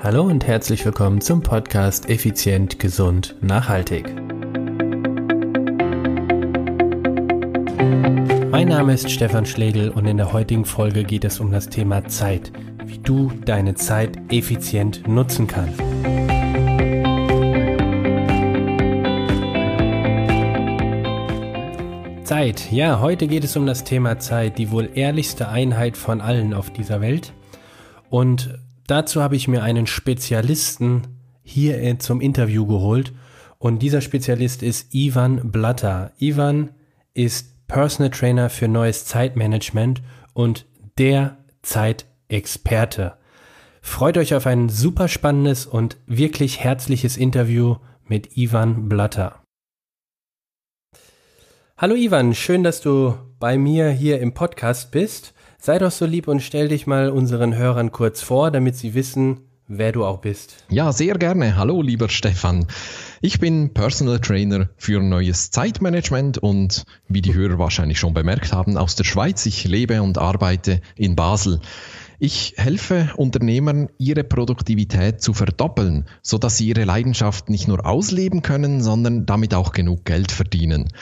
Hallo 0.00 0.22
und 0.22 0.46
herzlich 0.46 0.84
willkommen 0.84 1.20
zum 1.20 1.42
Podcast 1.42 2.08
Effizient, 2.08 2.78
Gesund, 2.78 3.34
Nachhaltig. 3.40 4.14
Mein 8.48 8.68
Name 8.68 8.94
ist 8.94 9.10
Stefan 9.10 9.44
Schlegel 9.44 9.90
und 9.90 10.06
in 10.06 10.16
der 10.16 10.32
heutigen 10.32 10.64
Folge 10.64 11.02
geht 11.02 11.24
es 11.24 11.40
um 11.40 11.50
das 11.50 11.68
Thema 11.68 12.06
Zeit, 12.06 12.52
wie 12.86 12.98
du 12.98 13.32
deine 13.44 13.74
Zeit 13.74 14.16
effizient 14.32 15.08
nutzen 15.08 15.48
kannst. 15.48 15.80
Zeit. 22.22 22.70
Ja, 22.70 23.00
heute 23.00 23.26
geht 23.26 23.42
es 23.42 23.56
um 23.56 23.66
das 23.66 23.82
Thema 23.82 24.20
Zeit, 24.20 24.58
die 24.58 24.70
wohl 24.70 24.90
ehrlichste 24.94 25.48
Einheit 25.48 25.96
von 25.96 26.20
allen 26.20 26.54
auf 26.54 26.70
dieser 26.70 27.00
Welt. 27.00 27.32
Und 28.10 28.60
dazu 28.88 29.22
habe 29.22 29.36
ich 29.36 29.46
mir 29.46 29.62
einen 29.62 29.86
Spezialisten 29.86 31.18
hier 31.42 31.80
äh, 31.80 31.98
zum 31.98 32.20
Interview 32.20 32.66
geholt. 32.66 33.12
Und 33.58 33.80
dieser 33.80 34.00
Spezialist 34.00 34.62
ist 34.62 34.94
Ivan 34.94 35.50
Blatter. 35.50 36.12
Ivan 36.18 36.70
ist 37.14 37.66
Personal 37.66 38.10
Trainer 38.10 38.50
für 38.50 38.68
neues 38.68 39.04
Zeitmanagement 39.04 40.02
und 40.32 40.66
der 40.98 41.38
Zeitexperte. 41.62 43.16
Freut 43.80 44.16
euch 44.16 44.34
auf 44.34 44.46
ein 44.46 44.68
super 44.68 45.08
spannendes 45.08 45.66
und 45.66 45.96
wirklich 46.06 46.60
herzliches 46.60 47.16
Interview 47.16 47.76
mit 48.04 48.36
Ivan 48.36 48.88
Blatter. 48.88 49.42
Hallo 51.76 51.94
Ivan, 51.94 52.34
schön, 52.34 52.64
dass 52.64 52.80
du 52.80 53.14
bei 53.38 53.56
mir 53.56 53.90
hier 53.90 54.20
im 54.20 54.34
Podcast 54.34 54.90
bist. 54.90 55.32
Sei 55.60 55.80
doch 55.80 55.90
so 55.90 56.06
lieb 56.06 56.28
und 56.28 56.40
stell 56.40 56.68
dich 56.68 56.86
mal 56.86 57.10
unseren 57.10 57.56
Hörern 57.56 57.90
kurz 57.90 58.22
vor, 58.22 58.52
damit 58.52 58.76
sie 58.76 58.94
wissen, 58.94 59.40
wer 59.66 59.90
du 59.90 60.04
auch 60.04 60.20
bist. 60.20 60.64
Ja, 60.70 60.92
sehr 60.92 61.18
gerne. 61.18 61.56
Hallo, 61.56 61.82
lieber 61.82 62.08
Stefan. 62.08 62.66
Ich 63.20 63.40
bin 63.40 63.74
Personal 63.74 64.20
Trainer 64.20 64.68
für 64.76 65.00
neues 65.00 65.50
Zeitmanagement 65.50 66.38
und 66.38 66.84
wie 67.08 67.22
die 67.22 67.34
Hörer 67.34 67.58
wahrscheinlich 67.58 67.98
schon 67.98 68.14
bemerkt 68.14 68.52
haben, 68.52 68.76
aus 68.76 68.94
der 68.94 69.02
Schweiz. 69.02 69.46
Ich 69.46 69.64
lebe 69.64 70.00
und 70.00 70.16
arbeite 70.16 70.80
in 70.94 71.16
Basel. 71.16 71.60
Ich 72.20 72.54
helfe 72.56 73.12
Unternehmern, 73.16 73.90
ihre 73.96 74.24
Produktivität 74.24 75.22
zu 75.22 75.34
verdoppeln, 75.34 76.06
so 76.20 76.36
dass 76.36 76.56
sie 76.56 76.66
ihre 76.66 76.82
Leidenschaft 76.82 77.48
nicht 77.48 77.68
nur 77.68 77.86
ausleben 77.86 78.42
können, 78.42 78.82
sondern 78.82 79.24
damit 79.24 79.54
auch 79.54 79.70
genug 79.70 80.04
Geld 80.04 80.32
verdienen. 80.32 80.92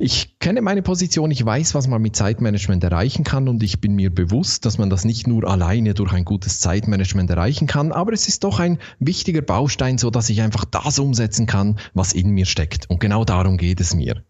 Ich 0.00 0.40
kenne 0.40 0.62
meine 0.62 0.82
Position, 0.82 1.30
ich 1.30 1.44
weiß, 1.44 1.76
was 1.76 1.86
man 1.86 2.02
mit 2.02 2.16
Zeitmanagement 2.16 2.82
erreichen 2.82 3.22
kann 3.22 3.48
und 3.48 3.62
ich 3.62 3.80
bin 3.80 3.94
mir 3.94 4.12
bewusst, 4.12 4.66
dass 4.66 4.76
man 4.76 4.90
das 4.90 5.04
nicht 5.04 5.28
nur 5.28 5.48
alleine 5.48 5.94
durch 5.94 6.12
ein 6.12 6.24
gutes 6.24 6.58
Zeitmanagement 6.58 7.30
erreichen 7.30 7.68
kann, 7.68 7.92
aber 7.92 8.12
es 8.12 8.26
ist 8.26 8.42
doch 8.42 8.58
ein 8.58 8.78
wichtiger 8.98 9.42
Baustein, 9.42 9.96
so 9.96 10.10
dass 10.10 10.28
ich 10.28 10.42
einfach 10.42 10.64
das 10.64 10.98
umsetzen 10.98 11.46
kann, 11.46 11.78
was 11.92 12.12
in 12.12 12.30
mir 12.30 12.46
steckt. 12.46 12.90
Und 12.90 12.98
genau 12.98 13.24
darum 13.24 13.58
geht 13.58 13.80
es 13.80 13.94
mir. 13.94 14.24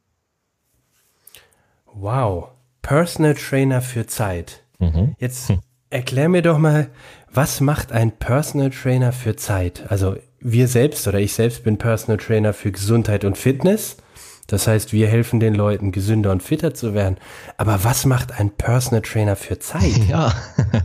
Wow, 1.94 2.48
Personal 2.82 3.34
Trainer 3.34 3.80
für 3.80 4.06
Zeit. 4.06 4.62
Mhm. 4.78 5.14
Jetzt 5.18 5.48
hm. 5.48 5.60
Erklär 5.94 6.28
mir 6.28 6.42
doch 6.42 6.58
mal, 6.58 6.88
was 7.32 7.60
macht 7.60 7.92
ein 7.92 8.10
Personal 8.10 8.70
Trainer 8.70 9.12
für 9.12 9.36
Zeit? 9.36 9.84
Also 9.90 10.16
wir 10.40 10.66
selbst 10.66 11.06
oder 11.06 11.20
ich 11.20 11.34
selbst 11.34 11.62
bin 11.62 11.78
Personal 11.78 12.16
Trainer 12.16 12.52
für 12.52 12.72
Gesundheit 12.72 13.24
und 13.24 13.38
Fitness. 13.38 13.98
Das 14.48 14.66
heißt, 14.66 14.92
wir 14.92 15.06
helfen 15.06 15.38
den 15.38 15.54
Leuten, 15.54 15.92
gesünder 15.92 16.32
und 16.32 16.42
fitter 16.42 16.74
zu 16.74 16.94
werden. 16.94 17.16
Aber 17.58 17.84
was 17.84 18.06
macht 18.06 18.32
ein 18.32 18.50
Personal 18.50 19.02
Trainer 19.02 19.36
für 19.36 19.60
Zeit? 19.60 19.82
Ja, 20.08 20.34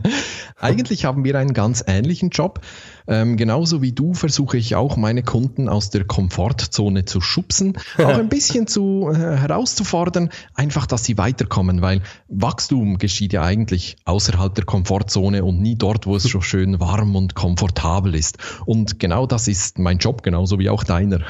eigentlich 0.60 1.06
haben 1.06 1.24
wir 1.24 1.34
einen 1.40 1.56
ganz 1.56 1.84
ähnlichen 1.88 2.30
Job. 2.30 2.62
Ähm, 3.10 3.38
genauso 3.38 3.82
wie 3.82 3.92
du 3.92 4.14
versuche 4.14 4.58
ich 4.58 4.76
auch 4.76 4.96
meine 4.96 5.24
Kunden 5.24 5.68
aus 5.68 5.90
der 5.90 6.04
Komfortzone 6.04 7.06
zu 7.06 7.22
schubsen, 7.22 7.76
auch 7.98 8.20
ein 8.20 8.30
bisschen 8.30 8.68
zu 8.68 9.10
äh, 9.12 9.16
herauszufordern, 9.18 10.30
einfach, 10.54 10.86
dass 10.86 11.06
sie 11.06 11.18
weiterkommen, 11.18 11.82
weil 11.82 12.04
Wachstum 12.28 13.00
geschieht 13.00 13.34
ja 13.34 13.42
eigentlich 13.42 13.98
außerhalb 14.06 14.54
der 14.54 14.66
Komfortzone 14.66 15.44
und 15.44 15.60
nie 15.60 15.76
dort, 15.76 16.06
wo 16.06 16.16
es 16.16 16.30
schon 16.30 16.44
schön 16.44 16.80
warm 16.80 17.16
und 17.16 17.34
komfortabel 17.34 18.14
ist. 18.14 18.38
Und 18.68 19.00
genau 19.00 19.26
das 19.26 19.48
ist 19.48 19.80
mein 19.80 19.98
Job, 19.98 20.22
genauso 20.22 20.60
wie 20.60 20.70
auch 20.70 20.84
deiner. 20.84 21.22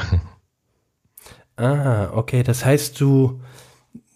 Ah, 1.61 2.11
okay. 2.13 2.41
Das 2.41 2.63
heißt, 2.63 3.01
du, 3.01 3.41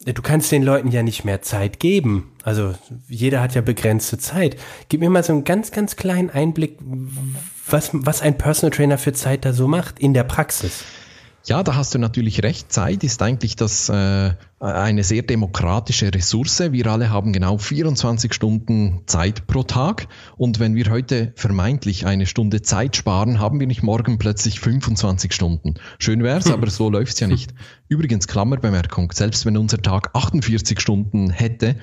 du 0.05 0.21
kannst 0.21 0.51
den 0.51 0.63
Leuten 0.63 0.89
ja 0.89 1.03
nicht 1.03 1.23
mehr 1.23 1.41
Zeit 1.41 1.79
geben. 1.79 2.31
Also 2.43 2.73
jeder 3.07 3.41
hat 3.41 3.55
ja 3.55 3.61
begrenzte 3.61 4.17
Zeit. 4.17 4.57
Gib 4.89 4.99
mir 4.99 5.09
mal 5.09 5.23
so 5.23 5.33
einen 5.33 5.43
ganz, 5.43 5.71
ganz 5.71 5.95
kleinen 5.95 6.29
Einblick, 6.29 6.77
was, 7.67 7.91
was 7.93 8.21
ein 8.21 8.37
Personal 8.37 8.75
Trainer 8.75 8.97
für 8.97 9.13
Zeit 9.13 9.45
da 9.45 9.53
so 9.53 9.67
macht 9.67 9.99
in 9.99 10.13
der 10.13 10.23
Praxis. 10.23 10.83
Ja, 11.45 11.61
da 11.61 11.75
hast 11.75 11.93
du 11.93 11.99
natürlich 11.99 12.41
recht. 12.41 12.71
Zeit 12.71 13.03
ist 13.03 13.21
eigentlich 13.21 13.57
das, 13.57 13.89
äh, 13.89 14.31
eine 14.61 15.03
sehr 15.03 15.23
demokratische 15.23 16.13
Ressource. 16.13 16.71
Wir 16.71 16.87
alle 16.87 17.09
haben 17.09 17.33
genau 17.33 17.57
24 17.57 18.33
Stunden 18.33 19.01
Zeit 19.07 19.45
pro 19.45 19.63
Tag. 19.63 20.07
Und 20.37 20.61
wenn 20.61 20.73
wir 20.73 20.89
heute 20.89 21.33
vermeintlich 21.35 22.05
eine 22.05 22.27
Stunde 22.27 22.61
Zeit 22.61 22.95
sparen, 22.95 23.39
haben 23.39 23.59
wir 23.59 23.67
nicht 23.67 23.83
morgen 23.83 24.19
plötzlich 24.19 24.61
25 24.61 25.33
Stunden. 25.33 25.73
Schön 25.99 26.23
wär's, 26.23 26.49
aber 26.49 26.69
so 26.69 26.89
läuft's 26.89 27.19
ja 27.19 27.27
nicht. 27.27 27.53
Übrigens, 27.89 28.27
Klammerbemerkung, 28.27 29.11
selbst 29.11 29.45
wenn 29.45 29.57
unser 29.57 29.81
Tag 29.81 30.11
48 30.13 30.79
Stunden 30.79 31.29
hätte, 31.29 31.75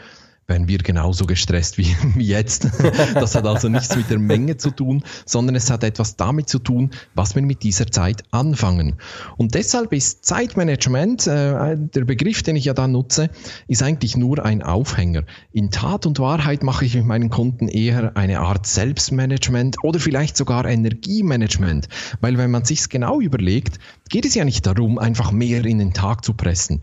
wären 0.50 0.69
wir 0.69 0.78
genauso 0.78 1.25
gestresst 1.25 1.78
wie, 1.78 1.94
jetzt. 2.19 2.69
Das 3.15 3.34
hat 3.34 3.47
also 3.47 3.71
nichts 3.71 3.97
mit 3.97 4.11
der 4.11 4.19
Menge 4.19 4.59
zu 4.59 4.71
tun, 4.71 5.03
sondern 5.25 5.56
es 5.56 5.71
hat 5.71 5.83
etwas 5.84 6.16
damit 6.16 6.50
zu 6.50 6.59
tun, 6.59 6.91
was 7.15 7.34
wir 7.34 7.43
mit 7.43 7.62
dieser 7.62 7.87
Zeit 7.87 8.25
anfangen. 8.31 8.97
Und 9.39 9.55
deshalb 9.55 9.94
ist 9.94 10.27
Zeitmanagement, 10.27 11.27
äh, 11.27 11.77
der 11.78 12.05
Begriff, 12.05 12.43
den 12.43 12.56
ich 12.56 12.66
ja 12.66 12.75
da 12.75 12.87
nutze, 12.87 13.31
ist 13.69 13.83
eigentlich 13.83 14.16
nur 14.16 14.44
ein 14.44 14.62
Aufhänger. 14.62 15.22
In 15.53 15.71
Tat 15.71 16.05
und 16.05 16.19
Wahrheit 16.19 16.62
mache 16.62 16.84
ich 16.84 16.94
mit 16.94 17.06
meinen 17.06 17.31
Kunden 17.31 17.69
eher 17.69 18.16
eine 18.16 18.41
Art 18.41 18.66
Selbstmanagement 18.66 19.77
oder 19.83 20.00
vielleicht 20.00 20.37
sogar 20.37 20.66
Energiemanagement, 20.66 21.89
weil 22.21 22.37
wenn 22.37 22.50
man 22.50 22.65
sich's 22.65 22.89
genau 22.89 23.21
überlegt, 23.21 23.78
geht 24.09 24.27
es 24.27 24.34
ja 24.34 24.44
nicht 24.44 24.66
darum, 24.66 24.99
einfach 24.99 25.31
mehr 25.31 25.65
in 25.65 25.78
den 25.78 25.94
Tag 25.94 26.25
zu 26.25 26.34
pressen, 26.34 26.83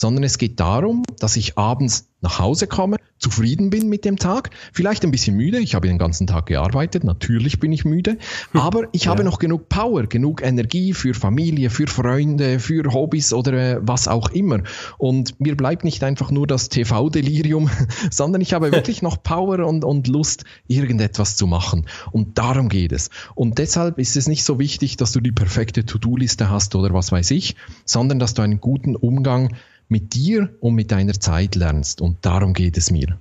sondern 0.00 0.24
es 0.24 0.38
geht 0.38 0.60
darum, 0.60 1.02
dass 1.18 1.36
ich 1.36 1.58
abends 1.58 2.07
nach 2.20 2.38
Hause 2.38 2.66
komme, 2.66 2.96
zufrieden 3.18 3.70
bin 3.70 3.88
mit 3.88 4.04
dem 4.04 4.16
Tag, 4.16 4.50
vielleicht 4.72 5.04
ein 5.04 5.10
bisschen 5.10 5.36
müde, 5.36 5.58
ich 5.58 5.74
habe 5.74 5.86
den 5.86 5.98
ganzen 5.98 6.26
Tag 6.26 6.46
gearbeitet, 6.46 7.04
natürlich 7.04 7.60
bin 7.60 7.72
ich 7.72 7.84
müde, 7.84 8.18
hm. 8.52 8.60
aber 8.60 8.88
ich 8.92 9.04
ja. 9.04 9.10
habe 9.10 9.24
noch 9.24 9.38
genug 9.38 9.68
Power, 9.68 10.06
genug 10.06 10.42
Energie 10.42 10.94
für 10.94 11.14
Familie, 11.14 11.70
für 11.70 11.86
Freunde, 11.86 12.58
für 12.58 12.92
Hobbys 12.92 13.32
oder 13.32 13.52
äh, 13.52 13.78
was 13.80 14.08
auch 14.08 14.30
immer. 14.30 14.62
Und 14.98 15.40
mir 15.40 15.56
bleibt 15.56 15.84
nicht 15.84 16.02
einfach 16.04 16.30
nur 16.30 16.46
das 16.46 16.68
TV-Delirium, 16.68 17.70
sondern 18.10 18.40
ich 18.40 18.52
habe 18.52 18.72
wirklich 18.72 19.02
noch 19.02 19.22
Power 19.22 19.66
und, 19.66 19.84
und 19.84 20.08
Lust, 20.08 20.44
irgendetwas 20.66 21.36
zu 21.36 21.46
machen. 21.46 21.86
Und 22.12 22.38
darum 22.38 22.68
geht 22.68 22.92
es. 22.92 23.10
Und 23.34 23.58
deshalb 23.58 23.98
ist 23.98 24.16
es 24.16 24.28
nicht 24.28 24.44
so 24.44 24.58
wichtig, 24.58 24.96
dass 24.96 25.12
du 25.12 25.20
die 25.20 25.32
perfekte 25.32 25.84
To-Do-Liste 25.84 26.50
hast 26.50 26.74
oder 26.74 26.92
was 26.92 27.12
weiß 27.12 27.30
ich, 27.32 27.56
sondern 27.84 28.18
dass 28.18 28.34
du 28.34 28.42
einen 28.42 28.60
guten 28.60 28.96
Umgang 28.96 29.56
mit 29.88 30.14
dir 30.14 30.50
und 30.60 30.74
mit 30.74 30.92
deiner 30.92 31.18
Zeit 31.18 31.54
lernst. 31.54 32.00
Und 32.08 32.16
darum 32.22 32.54
geht 32.54 32.78
es 32.78 32.90
mir. 32.90 33.18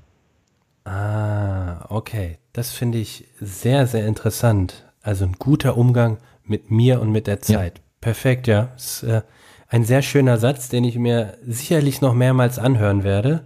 Ah, 0.85 1.85
okay. 1.89 2.37
Das 2.53 2.71
finde 2.71 2.99
ich 2.99 3.25
sehr, 3.41 3.85
sehr 3.85 4.07
interessant. 4.07 4.85
Also 5.01 5.25
ein 5.25 5.33
guter 5.33 5.75
Umgang 5.75 6.19
mit 6.45 6.71
mir 6.71 7.01
und 7.01 7.11
mit 7.11 7.27
der 7.27 7.41
Zeit. 7.41 7.79
Ja. 7.79 7.83
Perfekt, 7.99 8.47
ja. 8.47 8.71
Das 8.75 9.03
ist 9.03 9.09
äh, 9.09 9.23
ein 9.67 9.83
sehr 9.83 10.01
schöner 10.01 10.37
Satz, 10.37 10.69
den 10.69 10.85
ich 10.85 10.97
mir 10.97 11.37
sicherlich 11.45 11.99
noch 11.99 12.13
mehrmals 12.13 12.59
anhören 12.59 13.03
werde. 13.03 13.45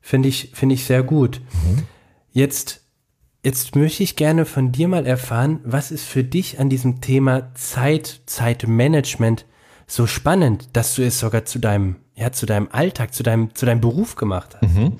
Finde 0.00 0.30
ich, 0.30 0.52
finde 0.54 0.76
ich 0.76 0.86
sehr 0.86 1.02
gut. 1.02 1.42
Mhm. 1.52 1.82
Jetzt, 2.32 2.80
jetzt 3.44 3.76
möchte 3.76 4.02
ich 4.02 4.16
gerne 4.16 4.46
von 4.46 4.72
dir 4.72 4.88
mal 4.88 5.04
erfahren, 5.04 5.60
was 5.62 5.90
ist 5.90 6.04
für 6.04 6.24
dich 6.24 6.58
an 6.58 6.70
diesem 6.70 7.02
Thema 7.02 7.54
Zeit, 7.54 8.22
Zeitmanagement 8.24 9.44
so 9.86 10.06
spannend, 10.06 10.70
dass 10.72 10.94
du 10.94 11.02
es 11.02 11.18
sogar 11.18 11.44
zu 11.44 11.58
deinem 11.58 11.96
ja, 12.20 12.32
zu 12.32 12.46
deinem 12.46 12.68
Alltag, 12.70 13.14
zu 13.14 13.22
deinem, 13.22 13.54
zu 13.54 13.66
deinem 13.66 13.80
Beruf 13.80 14.14
gemacht 14.14 14.56
hast? 14.60 14.74
Mhm. 14.74 14.98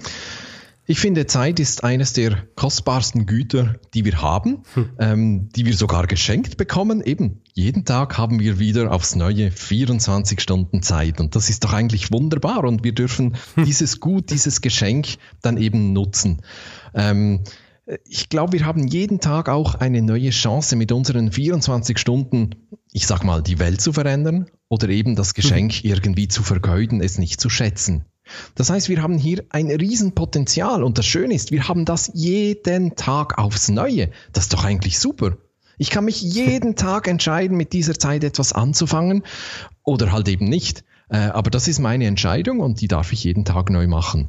Ich 0.86 0.98
finde, 0.98 1.26
Zeit 1.26 1.60
ist 1.60 1.84
eines 1.84 2.14
der 2.14 2.36
kostbarsten 2.56 3.24
Güter, 3.24 3.74
die 3.94 4.04
wir 4.04 4.22
haben, 4.22 4.64
hm. 4.74 4.90
ähm, 4.98 5.48
die 5.54 5.64
wir 5.64 5.74
sogar 5.74 6.08
geschenkt 6.08 6.56
bekommen. 6.56 7.00
Eben, 7.00 7.42
jeden 7.52 7.84
Tag 7.84 8.18
haben 8.18 8.40
wir 8.40 8.58
wieder 8.58 8.90
aufs 8.90 9.14
Neue 9.14 9.52
24 9.52 10.40
Stunden 10.40 10.82
Zeit. 10.82 11.20
Und 11.20 11.36
das 11.36 11.48
ist 11.48 11.62
doch 11.62 11.72
eigentlich 11.72 12.10
wunderbar. 12.10 12.64
Und 12.64 12.82
wir 12.82 12.92
dürfen 12.92 13.36
hm. 13.54 13.66
dieses 13.66 14.00
Gut, 14.00 14.30
dieses 14.30 14.62
Geschenk 14.62 15.18
dann 15.42 15.58
eben 15.58 15.92
nutzen. 15.92 16.42
Ähm, 16.92 17.44
ich 18.04 18.28
glaube, 18.28 18.54
wir 18.54 18.66
haben 18.66 18.88
jeden 18.88 19.20
Tag 19.20 19.48
auch 19.48 19.76
eine 19.76 20.02
neue 20.02 20.30
Chance 20.30 20.74
mit 20.74 20.90
unseren 20.90 21.30
24 21.30 21.98
Stunden, 21.98 22.56
ich 22.92 23.06
sag 23.06 23.24
mal, 23.24 23.42
die 23.42 23.58
Welt 23.58 23.80
zu 23.80 23.92
verändern 23.92 24.46
oder 24.68 24.88
eben 24.88 25.16
das 25.16 25.34
Geschenk 25.34 25.84
mhm. 25.84 25.90
irgendwie 25.90 26.28
zu 26.28 26.42
vergeuden, 26.42 27.00
es 27.00 27.18
nicht 27.18 27.40
zu 27.40 27.48
schätzen. 27.48 28.04
Das 28.54 28.70
heißt, 28.70 28.88
wir 28.88 29.02
haben 29.02 29.18
hier 29.18 29.44
ein 29.50 29.70
Riesenpotenzial 29.70 30.84
und 30.84 30.98
das 30.98 31.06
Schöne 31.06 31.34
ist, 31.34 31.50
wir 31.50 31.68
haben 31.68 31.84
das 31.84 32.10
jeden 32.14 32.96
Tag 32.96 33.38
aufs 33.38 33.68
Neue. 33.68 34.10
Das 34.32 34.44
ist 34.44 34.52
doch 34.52 34.64
eigentlich 34.64 34.98
super. 34.98 35.36
Ich 35.78 35.90
kann 35.90 36.04
mich 36.04 36.20
jeden 36.20 36.76
Tag 36.76 37.08
entscheiden, 37.08 37.56
mit 37.56 37.72
dieser 37.72 37.94
Zeit 37.94 38.22
etwas 38.24 38.52
anzufangen 38.52 39.24
oder 39.82 40.12
halt 40.12 40.28
eben 40.28 40.44
nicht. 40.44 40.84
Äh, 41.08 41.16
aber 41.16 41.50
das 41.50 41.66
ist 41.66 41.80
meine 41.80 42.06
Entscheidung 42.06 42.60
und 42.60 42.80
die 42.80 42.88
darf 42.88 43.12
ich 43.12 43.24
jeden 43.24 43.44
Tag 43.44 43.70
neu 43.70 43.88
machen. 43.88 44.28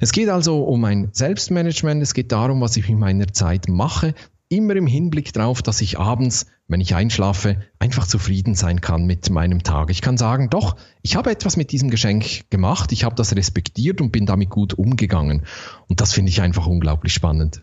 Es 0.00 0.12
geht 0.12 0.28
also 0.28 0.62
um 0.64 0.84
ein 0.84 1.08
Selbstmanagement, 1.12 2.02
es 2.02 2.12
geht 2.12 2.32
darum, 2.32 2.60
was 2.60 2.76
ich 2.76 2.88
mit 2.88 2.98
meiner 2.98 3.28
Zeit 3.28 3.68
mache, 3.68 4.14
immer 4.50 4.76
im 4.76 4.86
Hinblick 4.86 5.32
darauf, 5.32 5.62
dass 5.62 5.80
ich 5.80 5.98
abends, 5.98 6.46
wenn 6.68 6.80
ich 6.82 6.94
einschlafe, 6.94 7.62
einfach 7.78 8.06
zufrieden 8.06 8.54
sein 8.54 8.80
kann 8.80 9.06
mit 9.06 9.30
meinem 9.30 9.62
Tag. 9.62 9.90
Ich 9.90 10.02
kann 10.02 10.18
sagen, 10.18 10.50
doch, 10.50 10.76
ich 11.02 11.16
habe 11.16 11.30
etwas 11.30 11.56
mit 11.56 11.72
diesem 11.72 11.88
Geschenk 11.88 12.50
gemacht, 12.50 12.92
ich 12.92 13.04
habe 13.04 13.14
das 13.14 13.34
respektiert 13.34 14.00
und 14.02 14.12
bin 14.12 14.26
damit 14.26 14.50
gut 14.50 14.74
umgegangen. 14.74 15.44
Und 15.88 16.02
das 16.02 16.12
finde 16.12 16.30
ich 16.30 16.42
einfach 16.42 16.66
unglaublich 16.66 17.14
spannend. 17.14 17.62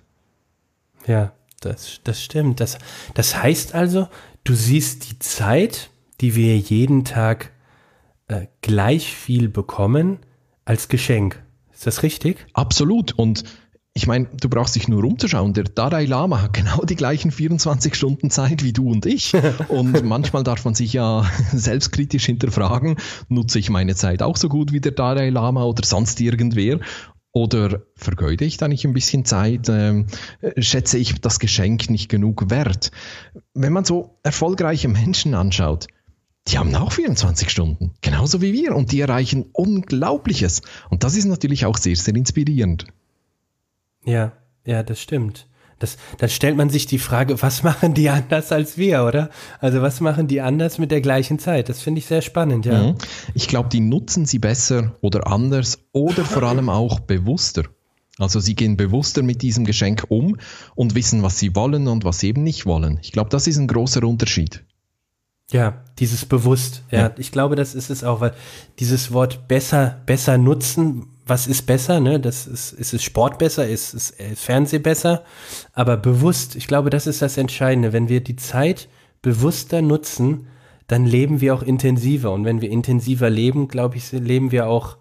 Ja, 1.05 1.33
das, 1.61 2.01
das 2.03 2.23
stimmt. 2.23 2.59
Das, 2.59 2.79
das 3.13 3.41
heißt 3.41 3.75
also, 3.75 4.07
du 4.43 4.55
siehst 4.55 5.09
die 5.11 5.19
Zeit, 5.19 5.91
die 6.19 6.35
wir 6.35 6.57
jeden 6.57 7.05
Tag 7.05 7.51
äh, 8.27 8.47
gleich 8.61 9.13
viel 9.13 9.49
bekommen, 9.49 10.19
als 10.65 10.87
Geschenk. 10.87 11.43
Ist 11.71 11.85
das 11.85 12.01
richtig? 12.01 12.47
Absolut. 12.53 13.11
Und 13.13 13.43
ich 13.97 14.07
meine, 14.07 14.25
du 14.25 14.49
brauchst 14.49 14.75
dich 14.75 14.89
nur 14.89 15.05
umzuschauen. 15.05 15.53
Der 15.53 15.63
Dalai 15.63 16.03
Lama 16.03 16.41
hat 16.41 16.51
genau 16.51 16.83
die 16.83 16.97
gleichen 16.97 17.31
24 17.31 17.95
Stunden 17.95 18.29
Zeit 18.29 18.61
wie 18.61 18.73
du 18.73 18.91
und 18.91 19.05
ich. 19.05 19.33
Und 19.69 20.03
manchmal 20.03 20.43
darf 20.43 20.65
man 20.65 20.75
sich 20.75 20.91
ja 20.91 21.25
selbstkritisch 21.53 22.25
hinterfragen, 22.25 22.97
nutze 23.29 23.57
ich 23.57 23.69
meine 23.69 23.95
Zeit 23.95 24.21
auch 24.21 24.35
so 24.35 24.49
gut 24.49 24.73
wie 24.73 24.81
der 24.81 24.91
Dalai 24.91 25.29
Lama 25.29 25.63
oder 25.63 25.85
sonst 25.85 26.19
irgendwer? 26.19 26.81
Oder 27.31 27.83
vergeude 27.95 28.43
ich 28.43 28.57
da 28.57 28.67
nicht 28.67 28.83
ein 28.83 28.91
bisschen 28.91 29.23
Zeit? 29.23 29.69
Ähm, 29.69 30.07
schätze 30.57 30.97
ich 30.97 31.21
das 31.21 31.39
Geschenk 31.39 31.89
nicht 31.89 32.09
genug 32.09 32.49
wert? 32.49 32.91
Wenn 33.53 33.71
man 33.71 33.85
so 33.85 34.19
erfolgreiche 34.23 34.89
Menschen 34.89 35.33
anschaut, 35.35 35.87
die 36.49 36.57
haben 36.57 36.75
auch 36.75 36.91
24 36.91 37.49
Stunden, 37.49 37.93
genauso 38.01 38.41
wie 38.41 38.51
wir, 38.51 38.75
und 38.75 38.91
die 38.91 38.99
erreichen 38.99 39.45
Unglaubliches. 39.53 40.63
Und 40.89 41.05
das 41.05 41.15
ist 41.15 41.25
natürlich 41.25 41.65
auch 41.65 41.77
sehr, 41.77 41.95
sehr 41.95 42.15
inspirierend. 42.15 42.87
Ja, 44.05 44.33
ja, 44.65 44.83
das 44.83 45.01
stimmt. 45.01 45.47
Das, 45.79 45.97
dann 46.19 46.29
stellt 46.29 46.55
man 46.55 46.69
sich 46.69 46.85
die 46.85 46.99
Frage, 46.99 47.41
was 47.41 47.63
machen 47.63 47.93
die 47.93 48.09
anders 48.09 48.51
als 48.51 48.77
wir, 48.77 49.03
oder? 49.03 49.29
Also 49.59 49.81
was 49.81 49.99
machen 49.99 50.27
die 50.27 50.39
anders 50.39 50.77
mit 50.77 50.89
der 50.89 51.01
gleichen 51.01 51.37
Zeit? 51.37 51.67
Das 51.67 51.81
finde 51.81 51.99
ich 51.99 52.05
sehr 52.05 52.21
spannend, 52.21 52.65
ja. 52.65 52.91
Mhm. 52.91 52.95
Ich 53.33 53.47
glaube, 53.47 53.69
die 53.69 53.81
nutzen 53.81 54.25
sie 54.25 54.39
besser 54.39 54.95
oder 55.01 55.27
anders 55.27 55.79
oder 55.91 56.23
vor 56.23 56.43
allem 56.49 56.69
auch 56.69 57.01
bewusster. 57.01 57.63
Also 58.17 58.39
sie 58.39 58.55
gehen 58.55 58.77
bewusster 58.77 59.21
mit 59.21 59.41
diesem 59.41 59.65
Geschenk 59.65 60.05
um 60.07 60.37
und 60.75 60.95
wissen, 60.95 61.21
was 61.23 61.37
sie 61.37 61.53
wollen 61.55 61.89
und 61.89 62.05
was 62.05 62.19
sie 62.19 62.29
eben 62.29 62.43
nicht 62.43 62.65
wollen. 62.65 62.99
Ich 63.01 63.11
glaube, 63.11 63.29
das 63.29 63.45
ist 63.45 63.57
ein 63.57 63.67
großer 63.67 64.03
Unterschied. 64.05 64.63
Ja, 65.51 65.83
dieses 65.99 66.25
bewusst. 66.25 66.83
Ja, 66.89 66.99
ja, 66.99 67.11
ich 67.17 67.31
glaube, 67.31 67.55
das 67.55 67.75
ist 67.75 67.89
es 67.89 68.03
auch, 68.03 68.21
weil 68.21 68.33
dieses 68.79 69.11
Wort 69.11 69.47
besser, 69.49 70.01
besser 70.05 70.37
nutzen 70.37 71.07
was 71.25 71.47
ist 71.47 71.63
besser, 71.63 71.99
ne? 71.99 72.19
Das 72.19 72.45
ist, 72.45 72.71
ist 72.73 72.93
es 72.93 73.03
Sport 73.03 73.39
besser, 73.39 73.67
ist 73.67 73.93
es 73.93 74.15
Fernseh 74.35 74.79
besser, 74.79 75.23
aber 75.73 75.97
bewusst, 75.97 76.55
ich 76.55 76.67
glaube, 76.67 76.89
das 76.89 77.07
ist 77.07 77.21
das 77.21 77.37
Entscheidende. 77.37 77.93
Wenn 77.93 78.09
wir 78.09 78.21
die 78.21 78.35
Zeit 78.35 78.87
bewusster 79.21 79.81
nutzen, 79.81 80.47
dann 80.87 81.05
leben 81.05 81.41
wir 81.41 81.55
auch 81.55 81.63
intensiver. 81.63 82.31
Und 82.31 82.45
wenn 82.45 82.61
wir 82.61 82.69
intensiver 82.69 83.29
leben, 83.29 83.67
glaube 83.67 83.97
ich, 83.97 84.11
leben 84.11 84.51
wir 84.51 84.67
auch 84.67 84.97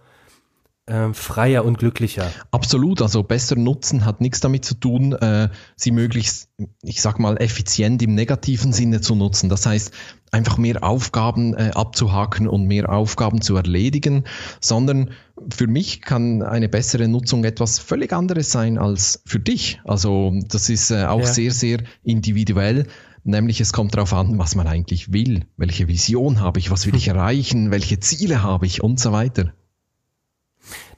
äh, 0.86 1.12
freier 1.12 1.64
und 1.64 1.78
glücklicher. 1.78 2.30
Absolut, 2.50 3.00
also 3.00 3.22
besser 3.22 3.56
nutzen 3.56 4.04
hat 4.04 4.20
nichts 4.20 4.40
damit 4.40 4.64
zu 4.64 4.74
tun, 4.74 5.12
äh, 5.12 5.48
sie 5.76 5.90
möglichst, 5.90 6.48
ich 6.82 7.00
sag 7.00 7.18
mal, 7.18 7.36
effizient 7.38 8.02
im 8.02 8.14
negativen 8.14 8.72
Sinne 8.72 9.00
zu 9.00 9.14
nutzen. 9.14 9.48
Das 9.48 9.66
heißt, 9.66 9.92
einfach 10.30 10.58
mehr 10.58 10.84
Aufgaben 10.84 11.54
äh, 11.54 11.70
abzuhaken 11.74 12.48
und 12.48 12.66
mehr 12.66 12.90
Aufgaben 12.90 13.40
zu 13.40 13.56
erledigen, 13.56 14.24
sondern 14.60 15.10
für 15.52 15.66
mich 15.66 16.02
kann 16.02 16.42
eine 16.42 16.68
bessere 16.68 17.08
Nutzung 17.08 17.44
etwas 17.44 17.78
völlig 17.78 18.12
anderes 18.12 18.50
sein 18.50 18.78
als 18.78 19.22
für 19.24 19.38
dich. 19.38 19.80
Also 19.84 20.32
das 20.48 20.68
ist 20.68 20.90
äh, 20.90 21.04
auch 21.04 21.20
ja. 21.20 21.26
sehr, 21.26 21.50
sehr 21.50 21.78
individuell. 22.02 22.86
Nämlich 23.26 23.62
es 23.62 23.72
kommt 23.72 23.94
darauf 23.94 24.12
an, 24.12 24.38
was 24.38 24.54
man 24.54 24.66
eigentlich 24.66 25.12
will. 25.14 25.46
Welche 25.56 25.88
Vision 25.88 26.40
habe 26.40 26.58
ich? 26.58 26.70
Was 26.70 26.86
will 26.86 26.94
ich 26.94 27.08
erreichen? 27.08 27.70
Welche 27.70 27.98
Ziele 28.00 28.42
habe 28.42 28.66
ich? 28.66 28.82
Und 28.82 29.00
so 29.00 29.12
weiter. 29.12 29.54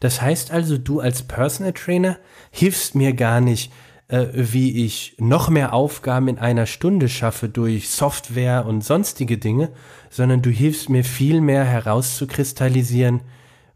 Das 0.01 0.21
heißt 0.21 0.51
also, 0.51 0.79
du 0.79 1.01
als 1.01 1.23
Personal 1.23 1.73
Trainer 1.73 2.19
hilfst 2.51 2.95
mir 2.95 3.13
gar 3.13 3.41
nicht, 3.41 3.73
äh, 4.09 4.27
wie 4.33 4.85
ich 4.85 5.17
noch 5.19 5.49
mehr 5.49 5.73
Aufgaben 5.73 6.29
in 6.29 6.39
einer 6.39 6.67
Stunde 6.67 7.09
schaffe 7.09 7.49
durch 7.49 7.89
Software 7.89 8.67
und 8.67 8.85
sonstige 8.85 9.39
Dinge, 9.39 9.71
sondern 10.11 10.43
du 10.43 10.51
hilfst 10.51 10.89
mir 10.89 11.05
viel 11.05 11.41
mehr 11.41 11.65
herauszukristallisieren, 11.65 13.21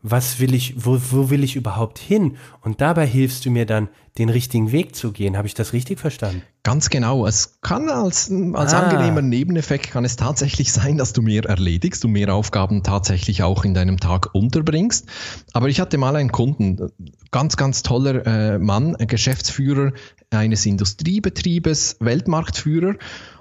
was 0.03 0.41
will 0.41 0.55
ich, 0.55 0.75
wo, 0.85 0.99
wo 1.11 1.31
will 1.31 1.45
ich 1.45 1.57
überhaupt 1.57 1.99
hin? 1.99 2.37
Und 2.63 2.81
dabei 2.81 3.07
hilfst 3.07 3.45
du 3.45 3.51
mir 3.51 3.67
dann, 3.67 3.89
den 4.19 4.29
richtigen 4.29 4.73
Weg 4.73 4.97
zu 4.97 5.13
gehen. 5.13 5.37
Habe 5.37 5.47
ich 5.47 5.55
das 5.55 5.73
richtig 5.73 6.01
verstanden? 6.01 6.43
Ganz 6.63 6.91
genau. 6.91 7.27
Es 7.27 7.61
kann 7.63 7.89
als, 7.89 8.31
als 8.55 8.75
ah. 8.75 8.81
angenehmer 8.81 9.23
Nebeneffekt 9.23 9.91
kann 9.91 10.05
es 10.05 10.17
tatsächlich 10.17 10.73
sein, 10.73 10.99
dass 10.99 11.13
du 11.13 11.23
mehr 11.23 11.45
erledigst, 11.45 12.03
du 12.05 12.09
mehr 12.09 12.35
Aufgaben 12.35 12.83
tatsächlich 12.83 13.43
auch 13.43 13.65
in 13.65 13.73
deinem 13.73 13.99
Tag 13.99 14.35
unterbringst. 14.35 15.07
Aber 15.53 15.69
ich 15.69 15.81
hatte 15.81 15.97
mal 15.97 16.17
einen 16.17 16.33
Kunden, 16.33 16.91
ganz, 17.31 17.57
ganz 17.57 17.83
toller 17.83 18.27
äh, 18.27 18.59
Mann, 18.59 18.97
Geschäftsführer 18.99 19.93
eines 20.31 20.65
Industriebetriebes, 20.65 21.97
Weltmarktführer. 21.99 22.95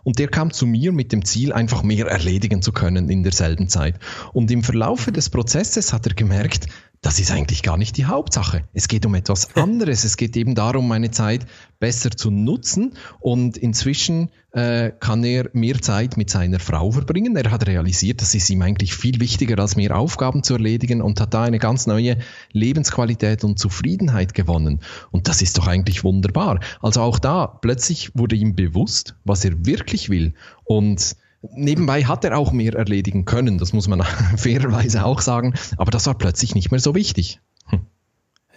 Und 0.04 0.18
der 0.18 0.28
kam 0.28 0.52
zu 0.52 0.66
mir 0.66 0.92
mit 0.92 1.12
dem 1.12 1.24
Ziel, 1.24 1.54
einfach 1.54 1.84
mehr 1.84 2.08
erledigen 2.08 2.62
zu 2.62 2.72
können 2.72 3.10
in 3.10 3.22
derselben 3.22 3.70
Zeit. 3.70 4.00
Und 4.34 4.50
im 4.50 4.64
Verlaufe 4.64 5.12
des 5.12 5.30
Prozesses 5.30 5.94
hat 5.94 6.08
er 6.08 6.16
gemerkt, 6.16 6.68
das 7.02 7.18
ist 7.20 7.32
eigentlich 7.32 7.64
gar 7.64 7.78
nicht 7.78 7.96
die 7.96 8.06
Hauptsache. 8.06 8.66
Es 8.74 8.90
geht 8.90 9.06
um 9.06 9.16
etwas 9.16 9.56
anderes. 9.56 10.04
Es 10.04 10.18
geht 10.18 10.36
eben 10.36 10.54
darum, 10.54 10.88
meine 10.88 11.12
Zeit 11.12 11.46
besser 11.80 12.12
zu 12.12 12.30
nutzen. 12.30 12.94
Und 13.22 13.56
inzwischen 13.56 14.32
äh, 14.52 14.92
kann 15.00 15.24
er 15.24 15.50
mehr 15.54 15.82
Zeit 15.82 16.18
mit 16.18 16.30
seiner 16.30 16.60
Frau 16.60 16.92
verbringen. 16.92 17.38
Er 17.38 17.52
hat 17.52 17.68
realisiert, 17.68 18.22
das 18.22 18.36
ist 18.36 18.50
ihm 18.50 18.62
eigentlich 18.64 18.94
viel 18.94 19.22
wichtiger, 19.22 19.58
als 19.60 19.78
mehr 19.78 19.98
Aufgaben 19.98 20.44
zu 20.44 20.56
erledigen 20.56 21.02
und 21.02 21.22
hat 21.22 21.34
da 21.34 21.44
eine 21.44 21.60
ganz 21.60 21.88
neue 21.88 22.18
Lebensqualität 22.52 23.46
und 23.46 23.60
Zufriedenheit 23.60 24.34
gewonnen. 24.34 24.82
Und 25.10 25.30
das 25.30 25.42
ist 25.42 25.58
doch 25.58 25.68
eigentlich 25.68 26.04
wunderbar. 26.04 26.60
Also 26.82 27.02
auch 27.02 27.20
da, 27.20 27.48
plötzlich 27.48 28.12
wurde 28.14 28.36
ihm 28.36 28.56
bewusst, 28.56 29.16
was 29.24 29.46
er 29.46 29.66
wirklich 29.66 30.10
will. 30.10 30.34
Und 30.66 31.16
Nebenbei 31.42 32.04
hat 32.04 32.26
er 32.26 32.38
auch 32.38 32.52
mehr 32.52 32.74
erledigen 32.74 33.26
können, 33.26 33.58
das 33.58 33.72
muss 33.72 33.88
man 33.88 34.02
fairerweise 34.38 35.06
auch 35.06 35.22
sagen, 35.22 35.54
aber 35.78 35.92
das 35.92 36.06
war 36.06 36.16
plötzlich 36.16 36.54
nicht 36.56 36.72
mehr 36.72 36.80
so 36.80 36.96
wichtig. 36.96 37.40
Hm. 37.68 37.82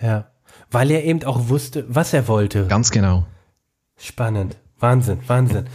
Ja, 0.00 0.26
weil 0.70 0.90
er 0.90 1.04
eben 1.04 1.22
auch 1.24 1.48
wusste, 1.48 1.84
was 1.88 2.12
er 2.12 2.26
wollte. 2.28 2.66
Ganz 2.66 2.90
genau. 2.90 3.26
Spannend. 3.96 4.56
Wahnsinn, 4.80 5.20
Wahnsinn. 5.28 5.66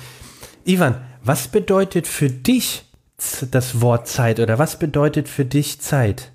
Ivan, 0.65 0.96
was 1.24 1.48
bedeutet 1.48 2.08
für 2.08 2.29
dich 2.29 2.84
das 3.51 3.81
Wort 3.81 4.08
Zeit 4.08 4.39
oder 4.39 4.60
was 4.60 4.77
bedeutet 4.77 5.29
für 5.29 5.46
dich 5.46 5.79
Zeit? 5.79 6.34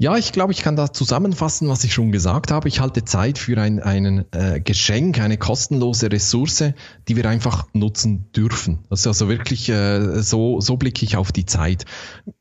Ja, 0.00 0.16
ich 0.16 0.30
glaube, 0.30 0.52
ich 0.52 0.62
kann 0.62 0.76
da 0.76 0.92
zusammenfassen, 0.92 1.68
was 1.68 1.82
ich 1.82 1.92
schon 1.92 2.12
gesagt 2.12 2.52
habe. 2.52 2.68
Ich 2.68 2.78
halte 2.78 3.04
Zeit 3.04 3.36
für 3.36 3.60
ein 3.60 3.80
einen, 3.80 4.32
äh, 4.32 4.60
Geschenk, 4.60 5.18
eine 5.18 5.38
kostenlose 5.38 6.12
Ressource, 6.12 6.72
die 7.08 7.16
wir 7.16 7.28
einfach 7.28 7.66
nutzen 7.72 8.30
dürfen. 8.30 8.84
Das 8.90 9.00
ist 9.00 9.06
also 9.08 9.28
wirklich, 9.28 9.68
äh, 9.68 10.22
so, 10.22 10.60
so 10.60 10.76
blicke 10.76 11.04
ich 11.04 11.16
auf 11.16 11.32
die 11.32 11.46
Zeit 11.46 11.84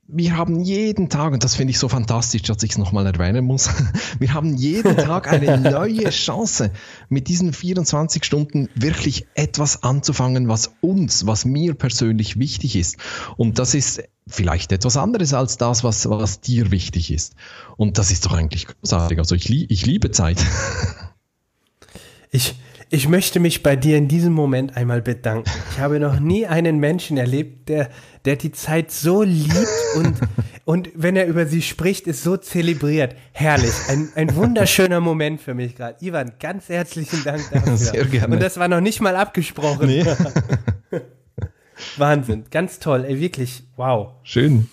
wir 0.07 0.37
haben 0.37 0.61
jeden 0.61 1.09
Tag, 1.09 1.33
und 1.33 1.43
das 1.43 1.55
finde 1.55 1.71
ich 1.71 1.79
so 1.79 1.89
fantastisch, 1.89 2.43
dass 2.43 2.63
ich 2.63 2.71
es 2.71 2.77
nochmal 2.77 3.05
erwähnen 3.05 3.45
muss, 3.45 3.69
wir 4.19 4.33
haben 4.33 4.55
jeden 4.55 4.95
Tag 4.97 5.27
eine 5.27 5.57
neue 5.57 6.09
Chance, 6.09 6.71
mit 7.09 7.27
diesen 7.27 7.53
24 7.53 8.23
Stunden 8.23 8.69
wirklich 8.75 9.27
etwas 9.35 9.83
anzufangen, 9.83 10.47
was 10.47 10.71
uns, 10.81 11.27
was 11.27 11.45
mir 11.45 11.73
persönlich 11.73 12.39
wichtig 12.39 12.75
ist. 12.75 12.97
Und 13.35 13.59
das 13.59 13.73
ist 13.73 14.03
vielleicht 14.27 14.71
etwas 14.71 14.97
anderes 14.97 15.33
als 15.33 15.57
das, 15.57 15.83
was, 15.83 16.09
was 16.09 16.41
dir 16.41 16.71
wichtig 16.71 17.11
ist. 17.11 17.35
Und 17.75 17.97
das 17.97 18.11
ist 18.11 18.25
doch 18.25 18.33
eigentlich 18.33 18.67
großartig. 18.67 19.19
Also 19.19 19.35
ich, 19.35 19.49
ich 19.49 19.85
liebe 19.85 20.11
Zeit. 20.11 20.37
Ich, 22.29 22.55
ich 22.89 23.09
möchte 23.09 23.39
mich 23.39 23.63
bei 23.63 23.75
dir 23.75 23.97
in 23.97 24.07
diesem 24.07 24.33
Moment 24.33 24.77
einmal 24.77 25.01
bedanken. 25.01 25.49
Ich 25.71 25.79
habe 25.79 25.99
noch 25.99 26.19
nie 26.19 26.47
einen 26.47 26.79
Menschen 26.79 27.17
erlebt, 27.17 27.67
der, 27.67 27.89
der 28.25 28.37
die 28.37 28.51
Zeit 28.51 28.91
so 28.91 29.23
liebt 29.23 29.67
und, 29.95 30.19
und 30.63 30.89
wenn 30.95 31.15
er 31.15 31.27
über 31.27 31.45
sie 31.45 31.61
spricht, 31.61 32.07
ist 32.07 32.23
so 32.23 32.37
zelebriert. 32.37 33.15
Herrlich. 33.33 33.73
Ein, 33.89 34.09
ein 34.15 34.35
wunderschöner 34.35 35.01
Moment 35.01 35.41
für 35.41 35.53
mich 35.53 35.75
gerade. 35.75 36.03
Ivan, 36.05 36.33
ganz 36.39 36.69
herzlichen 36.69 37.23
Dank 37.23 37.41
dafür. 37.51 37.77
Sehr 37.77 38.05
gerne. 38.05 38.35
Und 38.35 38.41
das 38.41 38.57
war 38.57 38.67
noch 38.67 38.81
nicht 38.81 39.01
mal 39.01 39.15
abgesprochen. 39.15 39.87
Nee. 39.87 40.05
Wahnsinn. 41.97 42.45
Ganz 42.51 42.79
toll. 42.79 43.03
Ey, 43.05 43.19
wirklich. 43.19 43.63
Wow. 43.75 44.13
Schön. 44.23 44.69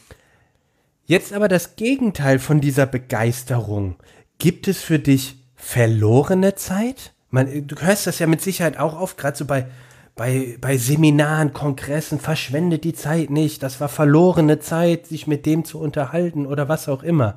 Jetzt 1.07 1.33
aber 1.33 1.49
das 1.49 1.77
Gegenteil 1.77 2.39
von 2.39 2.61
dieser 2.61 2.87
Begeisterung. 2.87 3.97
Gibt 4.39 4.69
es 4.69 4.83
für 4.83 4.99
dich 4.99 5.37
verlorene 5.55 6.55
Zeit? 6.55 7.14
Man, 7.35 7.67
du 7.67 7.75
hörst 7.81 8.07
das 8.07 8.21
ja 8.21 8.29
mit 8.29 8.41
Sicherheit 8.43 8.79
auch 8.79 8.97
oft, 8.97 9.19
gerade 9.19 9.37
so 9.37 9.45
bei, 9.45 9.67
bei, 10.15 10.57
bei 10.61 10.79
Seminaren, 10.79 11.53
Kongressen, 11.53 12.21
verschwendet 12.21 12.85
die 12.85 12.95
Zeit 12.95 13.29
nicht. 13.29 13.61
Das 13.65 13.81
war 13.81 13.89
verlorene 13.89 14.61
Zeit, 14.61 15.09
sich 15.09 15.27
mit 15.27 15.45
dem 15.45 15.65
zu 15.65 15.81
unterhalten 15.81 16.47
oder 16.47 16.69
was 16.69 16.89
auch 16.89 17.03
immer. 17.03 17.37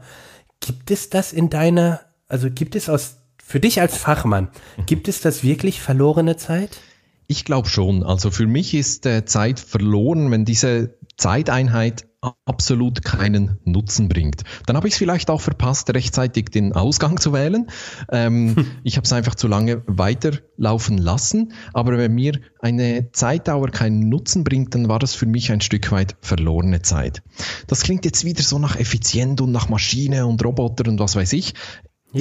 Gibt 0.59 0.91
es 0.91 1.09
das 1.09 1.33
in 1.33 1.49
deiner, 1.49 2.01
also 2.27 2.51
gibt 2.51 2.75
es 2.75 2.89
aus, 2.89 3.17
für 3.43 3.59
dich 3.59 3.81
als 3.81 3.97
Fachmann, 3.97 4.49
gibt 4.85 5.07
es 5.07 5.19
das 5.19 5.41
wirklich 5.41 5.81
verlorene 5.81 6.37
Zeit? 6.37 6.77
Ich 7.25 7.43
glaube 7.43 7.67
schon. 7.67 8.03
Also 8.03 8.29
für 8.29 8.45
mich 8.45 8.75
ist 8.75 9.07
äh, 9.07 9.25
Zeit 9.25 9.59
verloren, 9.59 10.29
wenn 10.29 10.45
diese 10.45 10.93
Zeiteinheit 11.17 12.05
absolut 12.45 13.03
keinen 13.03 13.59
Nutzen 13.63 14.09
bringt. 14.09 14.43
Dann 14.65 14.75
habe 14.75 14.87
ich 14.87 14.93
es 14.93 14.97
vielleicht 14.97 15.29
auch 15.29 15.41
verpasst, 15.41 15.93
rechtzeitig 15.93 16.49
den 16.49 16.73
Ausgang 16.73 17.19
zu 17.19 17.33
wählen. 17.33 17.67
Ähm, 18.11 18.55
hm. 18.55 18.67
Ich 18.83 18.95
habe 18.95 19.05
es 19.05 19.13
einfach 19.13 19.35
zu 19.35 19.47
lange 19.47 19.83
weiterlaufen 19.85 20.97
lassen. 20.97 21.53
Aber 21.73 21.97
wenn 21.97 22.13
mir 22.13 22.39
eine 22.59 23.11
Zeitdauer 23.11 23.69
keinen 23.69 24.07
Nutzen 24.09 24.43
bringt, 24.43 24.73
dann 24.75 24.87
war 24.87 24.99
das 24.99 25.13
für 25.13 25.25
mich 25.25 25.51
ein 25.51 25.61
Stück 25.61 25.91
weit 25.91 26.15
verlorene 26.21 26.81
Zeit. 26.81 27.21
Das 27.67 27.81
klingt 27.81 28.05
jetzt 28.05 28.23
wieder 28.23 28.43
so 28.43 28.59
nach 28.59 28.77
Effizient 28.77 29.41
und 29.41 29.51
nach 29.51 29.69
Maschine 29.69 30.25
und 30.25 30.43
Roboter 30.43 30.89
und 30.89 30.99
was 30.99 31.15
weiß 31.15 31.33
ich. 31.33 31.53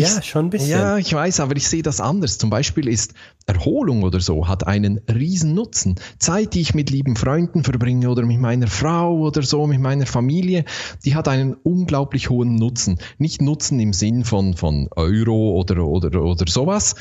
Ja, 0.01 0.19
ich, 0.19 0.25
schon 0.25 0.47
ein 0.47 0.51
bisschen. 0.51 0.71
Ja, 0.71 0.99
ich 0.99 1.13
weiß, 1.13 1.41
aber 1.41 1.57
ich 1.57 1.69
sehe 1.69 1.83
das 1.83 2.01
anders. 2.01 2.39
Zum 2.39 2.51
Beispiel 2.51 2.89
ist 2.89 3.15
Erholung 3.47 4.03
oder 4.03 4.21
so 4.21 4.49
hat 4.49 4.67
einen 4.67 5.01
riesen 5.09 5.55
Nutzen. 5.55 5.95
Zeit, 6.19 6.55
die 6.55 6.61
ich 6.61 6.75
mit 6.75 6.91
lieben 6.91 7.15
Freunden 7.15 7.63
verbringe 7.63 8.11
oder 8.11 8.27
mit 8.27 8.41
meiner 8.41 8.67
Frau 8.67 9.19
oder 9.19 9.43
so, 9.43 9.67
mit 9.67 9.81
meiner 9.81 10.07
Familie, 10.07 10.65
die 11.05 11.15
hat 11.15 11.29
einen 11.29 11.55
unglaublich 11.55 12.29
hohen 12.29 12.57
Nutzen. 12.57 12.99
Nicht 13.19 13.41
Nutzen 13.41 13.79
im 13.79 13.93
Sinn 13.93 14.25
von, 14.25 14.55
von 14.55 14.89
Euro 14.97 15.53
oder, 15.53 15.85
oder, 15.85 16.23
oder 16.23 16.45
sowas. 16.49 16.97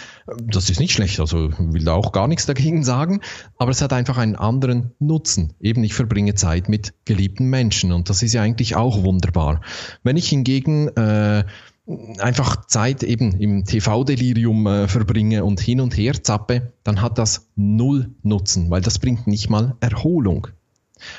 Das 0.46 0.70
ist 0.70 0.80
nicht 0.80 0.94
schlecht, 0.94 1.20
also 1.20 1.50
will 1.58 1.84
da 1.84 1.94
auch 1.94 2.12
gar 2.12 2.28
nichts 2.28 2.46
dagegen 2.46 2.84
sagen. 2.84 3.22
Aber 3.58 3.72
es 3.72 3.82
hat 3.82 3.92
einfach 3.92 4.18
einen 4.18 4.36
anderen 4.36 4.92
Nutzen. 5.00 5.54
Eben, 5.60 5.84
ich 5.84 5.96
verbringe 5.96 6.36
Zeit 6.36 6.70
mit 6.70 6.94
geliebten 7.06 7.50
Menschen 7.50 7.92
und 7.92 8.10
das 8.10 8.22
ist 8.22 8.34
ja 8.34 8.44
eigentlich 8.44 8.76
auch 8.76 9.04
wunderbar. 9.04 9.62
Wenn 10.04 10.18
ich 10.18 10.30
hingegen 10.30 10.90
äh, 10.90 11.44
einfach 12.20 12.66
Zeit 12.66 13.04
eben 13.04 13.40
im 13.40 13.66
TV-Delirium 13.66 14.68
äh, 14.68 14.88
verbringe 14.88 15.44
und 15.44 15.60
hin 15.60 15.82
und 15.82 15.96
her 15.96 16.24
zappe, 16.24 16.74
dann 16.84 17.02
hat 17.02 17.18
das 17.18 17.50
null 17.56 18.12
Nutzen, 18.24 18.72
weil 18.72 18.82
das 18.82 19.00
bringt 19.00 19.28
nicht 19.28 19.50
mal 19.50 19.76
Erholung. 19.80 20.48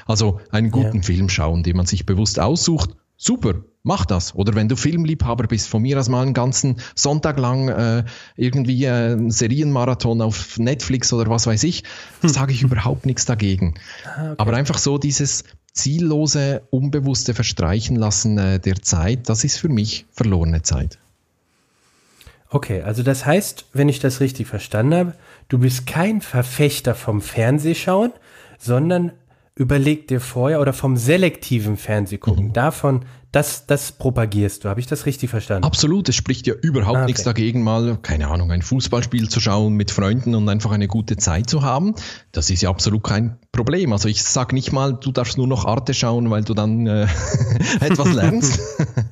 Also 0.06 0.40
einen 0.50 0.70
guten 0.70 0.98
ja. 0.98 1.02
Film 1.02 1.28
schauen, 1.28 1.62
den 1.62 1.76
man 1.76 1.86
sich 1.86 2.06
bewusst 2.06 2.40
aussucht, 2.40 2.96
super, 3.16 3.54
mach 3.82 4.04
das. 4.04 4.34
Oder 4.34 4.54
wenn 4.54 4.68
du 4.68 4.76
Filmliebhaber 4.76 5.46
bist, 5.46 5.68
von 5.68 5.82
mir 5.82 5.98
aus 5.98 6.08
mal 6.08 6.22
einen 6.22 6.34
ganzen 6.34 6.76
Sonntag 6.94 7.38
lang 7.38 7.68
äh, 7.68 8.04
irgendwie 8.36 8.84
äh, 8.84 9.12
einen 9.12 9.30
Serienmarathon 9.30 10.20
auf 10.20 10.58
Netflix 10.58 11.12
oder 11.12 11.30
was 11.30 11.46
weiß 11.46 11.62
ich, 11.64 11.84
hm. 12.20 12.28
sage 12.28 12.52
ich 12.52 12.62
überhaupt 12.62 13.06
nichts 13.06 13.24
dagegen. 13.24 13.74
Ah, 14.04 14.32
okay. 14.32 14.34
Aber 14.38 14.54
einfach 14.54 14.78
so 14.78 14.98
dieses 14.98 15.44
ziellose, 15.76 16.62
unbewusste 16.70 17.34
Verstreichen 17.34 17.96
lassen 17.96 18.38
äh, 18.38 18.58
der 18.58 18.82
Zeit, 18.82 19.28
das 19.28 19.44
ist 19.44 19.58
für 19.58 19.68
mich 19.68 20.06
verlorene 20.10 20.62
Zeit. 20.62 20.98
Okay, 22.48 22.82
also 22.82 23.02
das 23.02 23.26
heißt, 23.26 23.66
wenn 23.72 23.88
ich 23.88 23.98
das 23.98 24.20
richtig 24.20 24.46
verstanden 24.46 24.94
habe, 24.94 25.14
du 25.48 25.58
bist 25.58 25.86
kein 25.86 26.20
Verfechter 26.20 26.94
vom 26.94 27.20
Fernsehschauen, 27.20 28.12
sondern 28.58 29.12
überleg 29.56 30.06
dir 30.06 30.20
vorher 30.20 30.60
oder 30.60 30.72
vom 30.72 30.96
selektiven 30.96 31.76
Fernsehgucken, 31.76 32.48
mhm. 32.48 32.52
davon, 32.52 33.04
das, 33.32 33.66
das 33.66 33.92
propagierst 33.92 34.64
du. 34.64 34.68
Habe 34.68 34.80
ich 34.80 34.86
das 34.86 35.04
richtig 35.04 35.30
verstanden? 35.30 35.64
Absolut. 35.64 36.08
Es 36.08 36.14
spricht 36.14 36.46
ja 36.46 36.54
überhaupt 36.54 36.96
ah, 36.96 37.00
okay. 37.00 37.06
nichts 37.06 37.22
dagegen, 37.22 37.62
mal, 37.62 37.98
keine 38.00 38.28
Ahnung, 38.28 38.50
ein 38.50 38.62
Fußballspiel 38.62 39.28
zu 39.28 39.40
schauen 39.40 39.74
mit 39.74 39.90
Freunden 39.90 40.34
und 40.34 40.48
einfach 40.48 40.70
eine 40.70 40.88
gute 40.88 41.16
Zeit 41.16 41.50
zu 41.50 41.62
haben. 41.62 41.94
Das 42.32 42.48
ist 42.48 42.62
ja 42.62 42.70
absolut 42.70 43.02
kein 43.02 43.38
Problem. 43.52 43.92
Also 43.92 44.08
ich 44.08 44.22
sage 44.22 44.54
nicht 44.54 44.72
mal, 44.72 44.94
du 44.94 45.10
darfst 45.10 45.36
nur 45.36 45.46
noch 45.46 45.66
Arte 45.66 45.92
schauen, 45.92 46.30
weil 46.30 46.44
du 46.44 46.54
dann 46.54 46.86
äh, 46.86 47.06
etwas 47.80 48.12
lernst. 48.12 48.60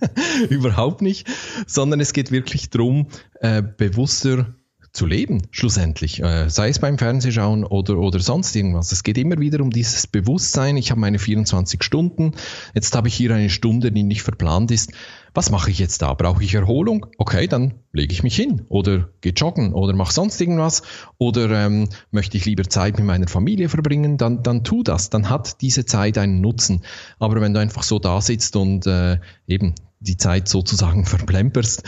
überhaupt 0.48 1.02
nicht. 1.02 1.26
Sondern 1.66 2.00
es 2.00 2.12
geht 2.12 2.30
wirklich 2.30 2.70
darum, 2.70 3.08
äh, 3.40 3.62
bewusster 3.62 4.54
zu 4.94 5.06
leben, 5.06 5.42
schlussendlich. 5.50 6.22
Äh, 6.22 6.48
sei 6.48 6.68
es 6.68 6.78
beim 6.78 6.98
Fernsehschauen 6.98 7.64
oder, 7.64 7.98
oder 7.98 8.20
sonst 8.20 8.54
irgendwas. 8.54 8.92
Es 8.92 9.02
geht 9.02 9.18
immer 9.18 9.38
wieder 9.38 9.60
um 9.60 9.70
dieses 9.70 10.06
Bewusstsein. 10.06 10.76
Ich 10.76 10.92
habe 10.92 11.00
meine 11.00 11.18
24 11.18 11.82
Stunden. 11.82 12.32
Jetzt 12.74 12.94
habe 12.94 13.08
ich 13.08 13.14
hier 13.14 13.34
eine 13.34 13.50
Stunde, 13.50 13.90
die 13.90 14.04
nicht 14.04 14.22
verplant 14.22 14.70
ist. 14.70 14.92
Was 15.34 15.50
mache 15.50 15.72
ich 15.72 15.80
jetzt 15.80 16.00
da? 16.00 16.14
Brauche 16.14 16.44
ich 16.44 16.54
Erholung? 16.54 17.06
Okay, 17.18 17.48
dann 17.48 17.74
lege 17.92 18.12
ich 18.12 18.22
mich 18.22 18.36
hin 18.36 18.66
oder 18.68 19.08
gehe 19.20 19.32
joggen 19.32 19.72
oder 19.72 19.94
mache 19.94 20.12
sonst 20.12 20.40
irgendwas 20.40 20.82
oder 21.18 21.50
ähm, 21.50 21.88
möchte 22.12 22.36
ich 22.36 22.44
lieber 22.44 22.62
Zeit 22.62 22.96
mit 22.96 23.04
meiner 23.04 23.26
Familie 23.26 23.68
verbringen, 23.68 24.16
dann, 24.16 24.44
dann 24.44 24.62
tu 24.62 24.84
das. 24.84 25.10
Dann 25.10 25.28
hat 25.28 25.60
diese 25.60 25.84
Zeit 25.86 26.18
einen 26.18 26.40
Nutzen. 26.40 26.82
Aber 27.18 27.40
wenn 27.40 27.52
du 27.52 27.58
einfach 27.58 27.82
so 27.82 27.98
da 27.98 28.20
sitzt 28.20 28.54
und 28.54 28.86
äh, 28.86 29.18
eben 29.48 29.74
die 29.98 30.16
Zeit 30.16 30.46
sozusagen 30.46 31.04
verplemperst, 31.04 31.82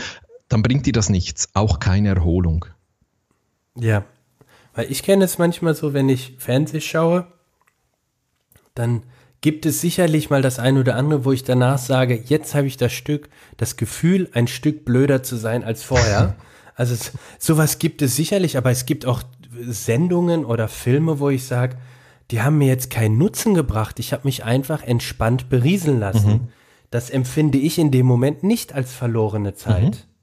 dann 0.49 0.61
bringt 0.61 0.85
dir 0.85 0.93
das 0.93 1.09
nichts, 1.09 1.47
auch 1.53 1.79
keine 1.79 2.09
Erholung. 2.09 2.65
Ja, 3.79 4.05
weil 4.77 4.91
ich 4.91 5.01
kenne 5.01 5.25
es 5.25 5.39
manchmal 5.39 5.73
so, 5.73 5.93
wenn 5.93 6.07
ich 6.07 6.35
Fernseh 6.37 6.81
schaue, 6.81 7.25
dann 8.75 9.01
gibt 9.41 9.65
es 9.65 9.81
sicherlich 9.81 10.29
mal 10.29 10.43
das 10.43 10.59
eine 10.59 10.79
oder 10.79 10.95
andere, 10.95 11.25
wo 11.25 11.31
ich 11.31 11.43
danach 11.43 11.79
sage, 11.79 12.21
jetzt 12.25 12.53
habe 12.53 12.67
ich 12.67 12.77
das 12.77 12.93
Stück, 12.93 13.29
das 13.57 13.75
Gefühl, 13.75 14.29
ein 14.33 14.47
Stück 14.47 14.85
blöder 14.85 15.23
zu 15.23 15.35
sein 15.35 15.63
als 15.63 15.83
vorher. 15.83 16.35
also 16.75 16.95
sowas 17.39 17.79
gibt 17.79 18.03
es 18.03 18.15
sicherlich, 18.15 18.55
aber 18.55 18.69
es 18.69 18.85
gibt 18.85 19.07
auch 19.07 19.23
Sendungen 19.65 20.45
oder 20.45 20.67
Filme, 20.67 21.19
wo 21.19 21.29
ich 21.29 21.45
sage, 21.47 21.77
die 22.29 22.41
haben 22.41 22.59
mir 22.59 22.67
jetzt 22.67 22.91
keinen 22.91 23.17
Nutzen 23.17 23.55
gebracht. 23.55 23.99
Ich 23.99 24.13
habe 24.13 24.27
mich 24.27 24.43
einfach 24.43 24.83
entspannt 24.83 25.49
berieseln 25.49 25.99
lassen. 25.99 26.31
Mhm. 26.31 26.47
Das 26.91 27.09
empfinde 27.09 27.57
ich 27.57 27.79
in 27.79 27.89
dem 27.89 28.05
Moment 28.05 28.43
nicht 28.43 28.73
als 28.73 28.93
verlorene 28.93 29.55
Zeit. 29.55 29.83
Mhm. 29.83 30.16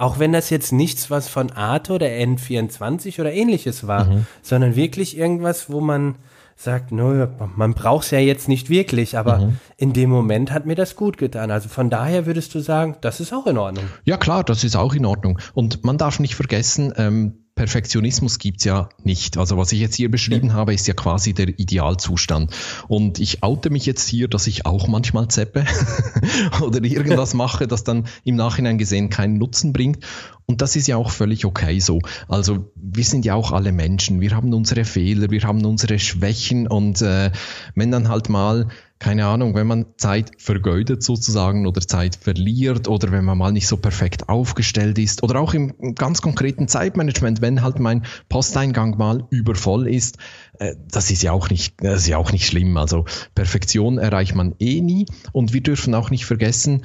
Auch 0.00 0.18
wenn 0.18 0.32
das 0.32 0.48
jetzt 0.48 0.72
nichts, 0.72 1.10
was 1.10 1.28
von 1.28 1.50
Arte 1.50 1.92
oder 1.92 2.06
N24 2.06 3.20
oder 3.20 3.34
ähnliches 3.34 3.86
war, 3.86 4.06
mhm. 4.06 4.26
sondern 4.40 4.74
wirklich 4.74 5.14
irgendwas, 5.14 5.68
wo 5.68 5.82
man 5.82 6.14
sagt, 6.56 6.90
nö, 6.90 7.26
man 7.54 7.74
braucht 7.74 8.06
es 8.06 8.10
ja 8.10 8.18
jetzt 8.18 8.48
nicht 8.48 8.70
wirklich, 8.70 9.18
aber 9.18 9.40
mhm. 9.40 9.58
in 9.76 9.92
dem 9.92 10.08
Moment 10.08 10.52
hat 10.52 10.64
mir 10.64 10.74
das 10.74 10.96
gut 10.96 11.18
getan. 11.18 11.50
Also 11.50 11.68
von 11.68 11.90
daher 11.90 12.24
würdest 12.24 12.54
du 12.54 12.60
sagen, 12.60 12.96
das 13.02 13.20
ist 13.20 13.34
auch 13.34 13.46
in 13.46 13.58
Ordnung. 13.58 13.84
Ja 14.04 14.16
klar, 14.16 14.42
das 14.42 14.64
ist 14.64 14.74
auch 14.74 14.94
in 14.94 15.04
Ordnung. 15.04 15.38
Und 15.52 15.84
man 15.84 15.98
darf 15.98 16.18
nicht 16.18 16.34
vergessen, 16.34 16.94
ähm, 16.96 17.44
Perfektionismus 17.60 18.38
gibt's 18.38 18.64
ja 18.64 18.88
nicht. 19.04 19.36
Also 19.36 19.58
was 19.58 19.70
ich 19.72 19.80
jetzt 19.80 19.94
hier 19.94 20.10
beschrieben 20.10 20.54
habe, 20.54 20.72
ist 20.72 20.88
ja 20.88 20.94
quasi 20.94 21.34
der 21.34 21.58
Idealzustand. 21.58 22.50
Und 22.88 23.18
ich 23.18 23.42
oute 23.42 23.68
mich 23.68 23.84
jetzt 23.84 24.08
hier, 24.08 24.28
dass 24.28 24.46
ich 24.46 24.64
auch 24.64 24.88
manchmal 24.88 25.28
zeppe 25.28 25.66
oder 26.62 26.82
irgendwas 26.82 27.34
mache, 27.34 27.68
das 27.68 27.84
dann 27.84 28.06
im 28.24 28.36
Nachhinein 28.36 28.78
gesehen 28.78 29.10
keinen 29.10 29.36
Nutzen 29.36 29.74
bringt. 29.74 29.98
Und 30.46 30.62
das 30.62 30.74
ist 30.74 30.88
ja 30.88 30.96
auch 30.96 31.10
völlig 31.10 31.44
okay 31.44 31.80
so. 31.80 31.98
Also 32.28 32.72
wir 32.76 33.04
sind 33.04 33.26
ja 33.26 33.34
auch 33.34 33.52
alle 33.52 33.72
Menschen. 33.72 34.22
Wir 34.22 34.30
haben 34.30 34.54
unsere 34.54 34.86
Fehler, 34.86 35.30
wir 35.30 35.42
haben 35.42 35.62
unsere 35.66 35.98
Schwächen 35.98 36.66
und 36.66 37.02
äh, 37.02 37.30
wenn 37.74 37.90
dann 37.90 38.08
halt 38.08 38.30
mal 38.30 38.68
keine 39.00 39.24
Ahnung, 39.24 39.54
wenn 39.54 39.66
man 39.66 39.86
Zeit 39.96 40.30
vergeudet 40.36 41.02
sozusagen 41.02 41.66
oder 41.66 41.80
Zeit 41.80 42.16
verliert 42.16 42.86
oder 42.86 43.10
wenn 43.10 43.24
man 43.24 43.38
mal 43.38 43.50
nicht 43.50 43.66
so 43.66 43.78
perfekt 43.78 44.28
aufgestellt 44.28 44.98
ist 44.98 45.22
oder 45.22 45.40
auch 45.40 45.54
im 45.54 45.94
ganz 45.94 46.20
konkreten 46.20 46.68
Zeitmanagement, 46.68 47.40
wenn 47.40 47.62
halt 47.62 47.80
mein 47.80 48.04
Posteingang 48.28 48.98
mal 48.98 49.26
übervoll 49.30 49.88
ist, 49.88 50.18
äh, 50.58 50.76
das 50.92 51.10
ist 51.10 51.22
ja 51.22 51.32
auch 51.32 51.48
nicht, 51.48 51.82
das 51.82 52.02
ist 52.02 52.08
ja 52.08 52.18
auch 52.18 52.30
nicht 52.30 52.46
schlimm. 52.46 52.76
Also 52.76 53.06
Perfektion 53.34 53.96
erreicht 53.96 54.34
man 54.34 54.54
eh 54.58 54.82
nie 54.82 55.06
und 55.32 55.54
wir 55.54 55.62
dürfen 55.62 55.94
auch 55.94 56.10
nicht 56.10 56.26
vergessen, 56.26 56.84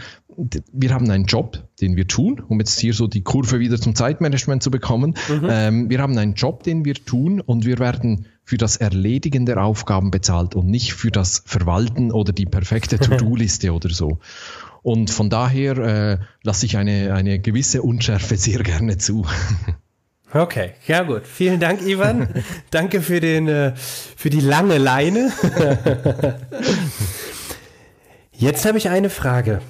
wir 0.71 0.93
haben 0.93 1.09
einen 1.09 1.25
Job, 1.25 1.67
den 1.81 1.97
wir 1.97 2.07
tun, 2.07 2.41
um 2.47 2.59
jetzt 2.59 2.79
hier 2.79 2.93
so 2.93 3.07
die 3.07 3.23
Kurve 3.23 3.59
wieder 3.59 3.79
zum 3.79 3.93
Zeitmanagement 3.93 4.63
zu 4.63 4.71
bekommen. 4.71 5.15
Mhm. 5.29 5.47
Ähm, 5.49 5.89
wir 5.89 6.01
haben 6.01 6.17
einen 6.17 6.33
Job, 6.33 6.63
den 6.63 6.85
wir 6.85 6.93
tun 6.93 7.41
und 7.41 7.65
wir 7.65 7.79
werden 7.79 8.27
für 8.45 8.57
das 8.57 8.77
Erledigen 8.77 9.47
der 9.47 9.61
Aufgaben 9.61 10.11
bezahlt 10.11 10.53
und 10.55 10.67
nicht 10.67 10.93
für 10.93 11.09
das 11.09 11.41
Verwalten 11.45 12.11
oder 12.11 12.31
die 12.31 12.45
perfekte 12.45 12.99
To-Do-Liste 12.99 13.73
oder 13.73 13.89
so. 13.89 14.19
Und 14.83 15.09
von 15.09 15.31
daher 15.31 15.77
äh, 15.77 16.17
lasse 16.43 16.67
ich 16.67 16.77
eine, 16.77 17.13
eine 17.13 17.39
gewisse 17.39 17.81
Unschärfe 17.81 18.37
sehr 18.37 18.63
gerne 18.63 18.97
zu. 18.97 19.25
Okay, 20.33 20.71
ja 20.85 21.03
gut. 21.03 21.21
Vielen 21.25 21.61
Dank, 21.61 21.81
Ivan. 21.81 22.27
Danke 22.69 23.01
für, 23.01 23.21
den, 23.21 23.47
äh, 23.47 23.71
für 23.75 24.29
die 24.29 24.41
lange 24.41 24.77
Leine. 24.79 25.31
Jetzt 28.33 28.65
habe 28.65 28.77
ich 28.77 28.89
eine 28.89 29.09
Frage. 29.09 29.61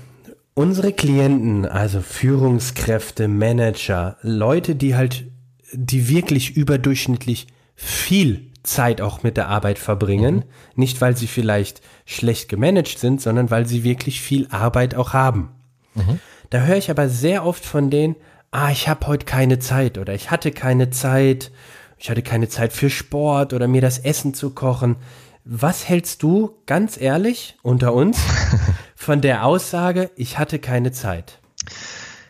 Unsere 0.55 0.91
Klienten, 0.91 1.67
also 1.67 2.01
Führungskräfte, 2.01 3.27
Manager, 3.27 4.17
Leute, 4.23 4.73
die 4.73 4.95
halt, 4.95 5.25
die 5.71 6.09
wirklich 6.09 6.57
überdurchschnittlich 6.57 7.45
viel 7.75 8.49
Zeit 8.65 9.01
auch 9.01 9.23
mit 9.23 9.37
der 9.37 9.47
Arbeit 9.47 9.79
verbringen. 9.79 10.35
Mhm. 10.35 10.43
Nicht, 10.75 11.01
weil 11.01 11.15
sie 11.15 11.27
vielleicht 11.27 11.81
schlecht 12.05 12.49
gemanagt 12.49 12.99
sind, 12.99 13.21
sondern 13.21 13.51
weil 13.51 13.65
sie 13.65 13.83
wirklich 13.83 14.21
viel 14.21 14.47
Arbeit 14.49 14.95
auch 14.95 15.13
haben. 15.13 15.51
Mhm. 15.93 16.19
Da 16.49 16.61
höre 16.61 16.77
ich 16.77 16.89
aber 16.91 17.09
sehr 17.09 17.45
oft 17.45 17.65
von 17.65 17.89
denen, 17.89 18.15
ah, 18.51 18.71
ich 18.71 18.87
habe 18.87 19.07
heute 19.07 19.25
keine 19.25 19.59
Zeit 19.59 19.97
oder 19.97 20.13
ich 20.13 20.31
hatte 20.31 20.51
keine 20.51 20.89
Zeit 20.89 21.51
ich 21.97 22.09
hatte 22.09 22.21
keine 22.21 22.49
Zeit 22.49 22.73
für 22.73 22.89
Sport 22.89 23.53
oder 23.53 23.67
mir 23.67 23.81
das 23.81 23.99
Essen 23.99 24.33
zu 24.33 24.51
kochen. 24.51 24.97
Was 25.43 25.87
hältst 25.87 26.23
du 26.23 26.57
ganz 26.65 26.99
ehrlich 26.99 27.57
unter 27.61 27.93
uns 27.93 28.19
von 28.95 29.21
der 29.21 29.45
Aussage, 29.45 30.11
ich 30.15 30.37
hatte 30.37 30.59
keine 30.59 30.91
Zeit? 30.91 31.39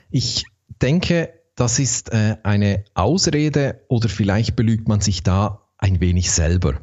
Ich 0.10 0.46
denke, 0.82 1.34
das 1.56 1.80
ist 1.80 2.12
äh, 2.12 2.38
eine 2.44 2.84
Ausrede 2.94 3.82
oder 3.88 4.10
vielleicht 4.10 4.56
belügt 4.56 4.88
man 4.88 5.02
sich 5.02 5.24
da 5.24 5.65
ein 5.78 6.00
wenig 6.00 6.32
selber. 6.32 6.80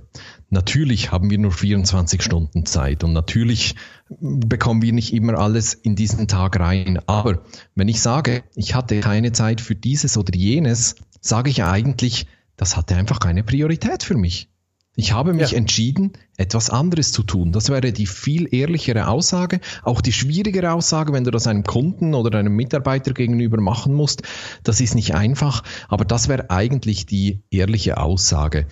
Natürlich 0.51 1.11
haben 1.11 1.31
wir 1.31 1.39
nur 1.39 1.53
24 1.53 2.23
Stunden 2.23 2.67
Zeit 2.67 3.05
und 3.05 3.13
natürlich 3.13 3.75
bekommen 4.21 4.83
wir 4.83 4.93
nicht 4.93 5.15
immer 5.15 5.39
alles 5.39 5.73
in 5.73 5.97
diesen 5.97 6.29
Tag 6.29 6.61
rein. 6.61 7.01
Aber 7.07 7.43
wenn 7.75 7.89
ich 7.89 8.03
sage, 8.03 8.45
ich 8.55 8.75
hatte 8.75 9.01
keine 9.01 9.33
Zeit 9.33 9.61
für 9.61 9.75
dieses 9.75 10.19
oder 10.19 10.35
jenes, 10.35 10.97
sage 11.21 11.49
ich 11.49 11.65
eigentlich, 11.65 12.27
das 12.57 12.77
hatte 12.77 12.97
einfach 12.97 13.19
keine 13.19 13.43
Priorität 13.43 14.03
für 14.03 14.17
mich. 14.17 14.52
Ich 14.95 15.13
habe 15.13 15.33
mich 15.33 15.53
ja. 15.53 15.57
entschieden, 15.57 16.13
etwas 16.37 16.69
anderes 16.69 17.13
zu 17.13 17.23
tun. 17.23 17.51
Das 17.51 17.71
wäre 17.71 17.93
die 17.93 18.07
viel 18.07 18.55
ehrlichere 18.55 19.09
Aussage, 19.09 19.61
auch 19.85 20.03
die 20.03 20.13
schwierigere 20.13 20.73
Aussage, 20.73 21.15
wenn 21.15 21.25
du 21.25 21.31
das 21.31 21.47
einem 21.47 21.63
Kunden 21.63 22.13
oder 22.13 22.39
einem 22.39 22.55
Mitarbeiter 22.55 23.15
gegenüber 23.15 23.59
machen 23.59 23.95
musst. 23.95 24.23
Das 24.65 24.83
ist 24.83 24.95
nicht 24.95 25.15
einfach, 25.15 25.63
aber 25.89 26.05
das 26.05 26.29
wäre 26.29 26.51
eigentlich 26.51 27.07
die 27.07 27.41
ehrliche 27.51 27.97
Aussage. 27.97 28.67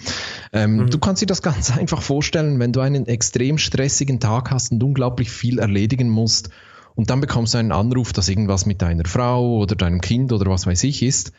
Ähm, 0.53 0.77
mhm. 0.77 0.91
Du 0.91 0.99
kannst 0.99 1.23
dir 1.23 1.27
das 1.27 1.41
ganz 1.41 1.71
einfach 1.79 2.03
vorstellen, 2.03 2.59
wenn 2.59 2.75
du 2.75 2.81
einen 2.81 3.07
extrem 3.07 3.57
stressigen 3.57 4.21
Tag 4.21 4.51
hast 4.51 4.73
und 4.73 4.83
unglaublich 4.83 5.31
viel 5.31 5.59
erledigen 5.59 6.11
musst 6.11 6.51
und 6.97 7.09
dann 7.09 7.23
bekommst 7.23 7.55
du 7.55 7.59
einen 7.59 7.73
Anruf, 7.73 8.13
dass 8.13 8.29
irgendwas 8.29 8.67
mit 8.67 8.83
deiner 8.83 9.07
Frau 9.07 9.57
oder 9.57 9.75
deinem 9.75 10.03
Kind 10.03 10.35
oder 10.35 10.51
was 10.51 10.67
weiß 10.67 10.85
ich 10.85 11.03
ist 11.03 11.33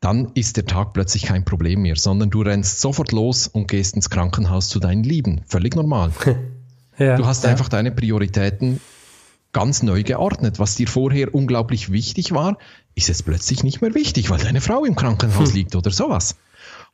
dann 0.00 0.30
ist 0.34 0.56
der 0.56 0.66
Tag 0.66 0.92
plötzlich 0.92 1.24
kein 1.24 1.44
Problem 1.44 1.82
mehr, 1.82 1.96
sondern 1.96 2.30
du 2.30 2.42
rennst 2.42 2.80
sofort 2.80 3.12
los 3.12 3.48
und 3.48 3.68
gehst 3.68 3.96
ins 3.96 4.10
Krankenhaus 4.10 4.68
zu 4.68 4.78
deinen 4.78 5.02
Lieben. 5.02 5.40
Völlig 5.48 5.74
normal. 5.74 6.12
ja, 6.98 7.16
du 7.16 7.26
hast 7.26 7.44
ja. 7.44 7.50
einfach 7.50 7.68
deine 7.68 7.90
Prioritäten 7.90 8.80
ganz 9.52 9.82
neu 9.82 10.04
geordnet. 10.04 10.58
Was 10.58 10.76
dir 10.76 10.86
vorher 10.86 11.34
unglaublich 11.34 11.90
wichtig 11.90 12.32
war, 12.32 12.58
ist 12.94 13.08
jetzt 13.08 13.24
plötzlich 13.24 13.64
nicht 13.64 13.80
mehr 13.80 13.94
wichtig, 13.94 14.30
weil 14.30 14.38
deine 14.38 14.60
Frau 14.60 14.84
im 14.84 14.94
Krankenhaus 14.94 15.48
hm. 15.48 15.56
liegt 15.56 15.74
oder 15.74 15.90
sowas. 15.90 16.36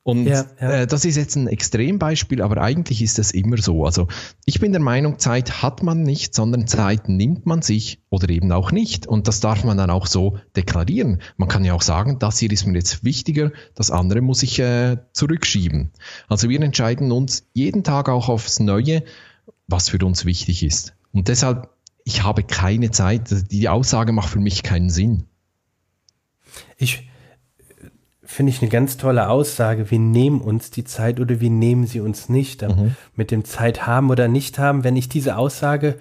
Und 0.04 0.26
ja, 0.26 0.44
ja. 0.61 0.70
Äh, 0.70 0.87
das 0.87 1.06
ist 1.06 1.16
jetzt 1.16 1.34
ein 1.34 1.49
Extrembeispiel, 1.49 2.42
aber 2.42 2.61
eigentlich 2.61 3.00
ist 3.00 3.18
es 3.18 3.30
immer 3.30 3.56
so. 3.56 3.87
Also 3.87 4.06
ich 4.44 4.61
bin 4.61 4.73
der 4.73 4.82
Meinung, 4.82 5.18
Zeit 5.18 5.62
hat 5.62 5.82
man 5.82 6.02
nicht, 6.02 6.34
sondern 6.34 6.66
Zeit 6.66 7.08
nimmt 7.08 7.46
man 7.46 7.62
sich 7.62 8.02
oder 8.11 8.28
eben 8.28 8.52
auch 8.52 8.70
nicht. 8.70 9.06
Und 9.06 9.28
das 9.28 9.40
darf 9.40 9.64
man 9.64 9.78
dann 9.78 9.88
auch 9.88 10.06
so 10.06 10.37
deklarieren. 10.56 11.23
Man 11.38 11.49
kann 11.49 11.64
ja 11.64 11.73
auch 11.73 11.80
sagen, 11.80 12.18
das 12.18 12.38
hier 12.38 12.52
ist 12.52 12.66
mir 12.66 12.75
jetzt 12.75 13.02
wichtiger, 13.02 13.50
das 13.75 13.90
andere 13.90 14.20
muss 14.20 14.42
ich 14.42 14.58
äh, 14.58 14.99
zurückschieben. 15.14 15.90
Also 16.28 16.50
wir 16.50 16.61
entscheiden 16.61 17.11
uns 17.11 17.49
jeden 17.54 17.82
Tag 17.82 18.11
auch 18.11 18.28
aufs 18.28 18.61
Neue, 18.61 19.04
was 19.68 19.88
für 19.88 20.04
uns 20.04 20.26
wichtig 20.26 20.62
ist. 20.62 20.92
Und 21.12 21.28
deshalb, 21.28 21.70
ich 22.04 22.23
habe 22.23 22.42
keine 22.42 22.90
Zeit. 22.90 23.50
Die 23.50 23.70
Aussage 23.70 24.12
macht 24.12 24.28
für 24.28 24.40
mich 24.40 24.62
keinen 24.62 24.90
Sinn. 24.90 25.25
Ich, 26.76 27.08
finde 28.25 28.50
ich 28.50 28.62
eine 28.62 28.71
ganz 28.71 28.97
tolle 28.97 29.28
Aussage. 29.28 29.90
Wir 29.90 29.99
nehmen 29.99 30.40
uns 30.40 30.71
die 30.71 30.85
Zeit 30.85 31.21
oder 31.21 31.40
wir 31.40 31.50
nehmen 31.50 31.87
sie 31.87 32.00
uns 32.00 32.28
nicht. 32.28 32.62
Mhm. 32.62 32.97
Mit 33.14 33.31
dem 33.31 33.45
Zeit 33.45 33.87
haben 33.87 34.11
oder 34.11 34.28
nicht 34.28 34.59
haben. 34.59 34.85
Wenn 34.85 34.97
ich 34.97 35.09
diese 35.09 35.37
Aussage 35.37 35.97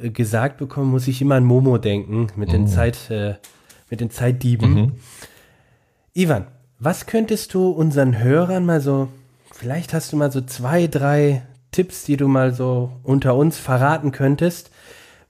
äh, 0.00 0.10
gesagt 0.10 0.58
bekomme, 0.58 0.86
muss 0.86 1.08
ich 1.08 1.20
immer 1.20 1.36
an 1.36 1.44
Momo 1.44 1.78
denken 1.78 2.28
mit 2.36 2.48
mhm. 2.48 2.52
den 2.52 2.66
Zeit, 2.68 3.10
äh, 3.10 3.34
mit 3.90 4.00
den 4.00 4.10
Zeitdieben. 4.10 4.74
Mhm. 4.74 4.92
Ivan, 6.14 6.46
was 6.78 7.06
könntest 7.06 7.54
du 7.54 7.70
unseren 7.70 8.18
Hörern 8.18 8.64
mal 8.64 8.80
so, 8.80 9.08
vielleicht 9.52 9.92
hast 9.92 10.12
du 10.12 10.16
mal 10.16 10.32
so 10.32 10.40
zwei, 10.40 10.86
drei 10.86 11.42
Tipps, 11.72 12.04
die 12.04 12.16
du 12.16 12.28
mal 12.28 12.54
so 12.54 12.92
unter 13.02 13.34
uns 13.34 13.58
verraten 13.58 14.12
könntest 14.12 14.70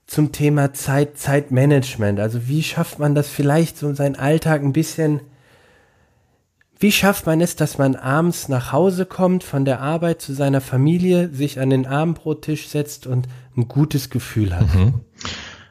zum 0.05 0.31
Thema 0.31 0.73
Zeit, 0.73 1.17
Zeitmanagement. 1.17 2.19
Also 2.19 2.47
wie 2.47 2.63
schafft 2.63 2.99
man 2.99 3.15
das 3.15 3.27
vielleicht 3.27 3.77
so 3.77 3.89
in 3.89 3.95
seinen 3.95 4.15
Alltag 4.15 4.63
ein 4.63 4.71
bisschen 4.71 5.19
wie 6.79 6.91
schafft 6.91 7.25
man 7.25 7.41
es, 7.41 7.55
dass 7.55 7.77
man 7.77 7.95
abends 7.95 8.49
nach 8.49 8.71
Hause 8.71 9.05
kommt 9.05 9.43
von 9.43 9.65
der 9.65 9.81
Arbeit 9.81 10.21
zu 10.21 10.33
seiner 10.33 10.61
Familie, 10.61 11.29
sich 11.33 11.59
an 11.59 11.69
den 11.69 11.87
Abendbrottisch 11.87 12.67
setzt 12.67 13.07
und 13.07 13.27
ein 13.55 13.67
gutes 13.67 14.09
Gefühl 14.09 14.55
hat? 14.55 14.73
Mhm. 14.73 15.01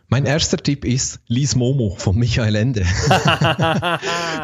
Mein 0.09 0.25
erster 0.25 0.57
Tipp 0.57 0.85
ist 0.85 1.19
Lies 1.27 1.57
Momo 1.57 1.97
von 1.99 2.17
Michael 2.17 2.55
Ende. 2.55 2.83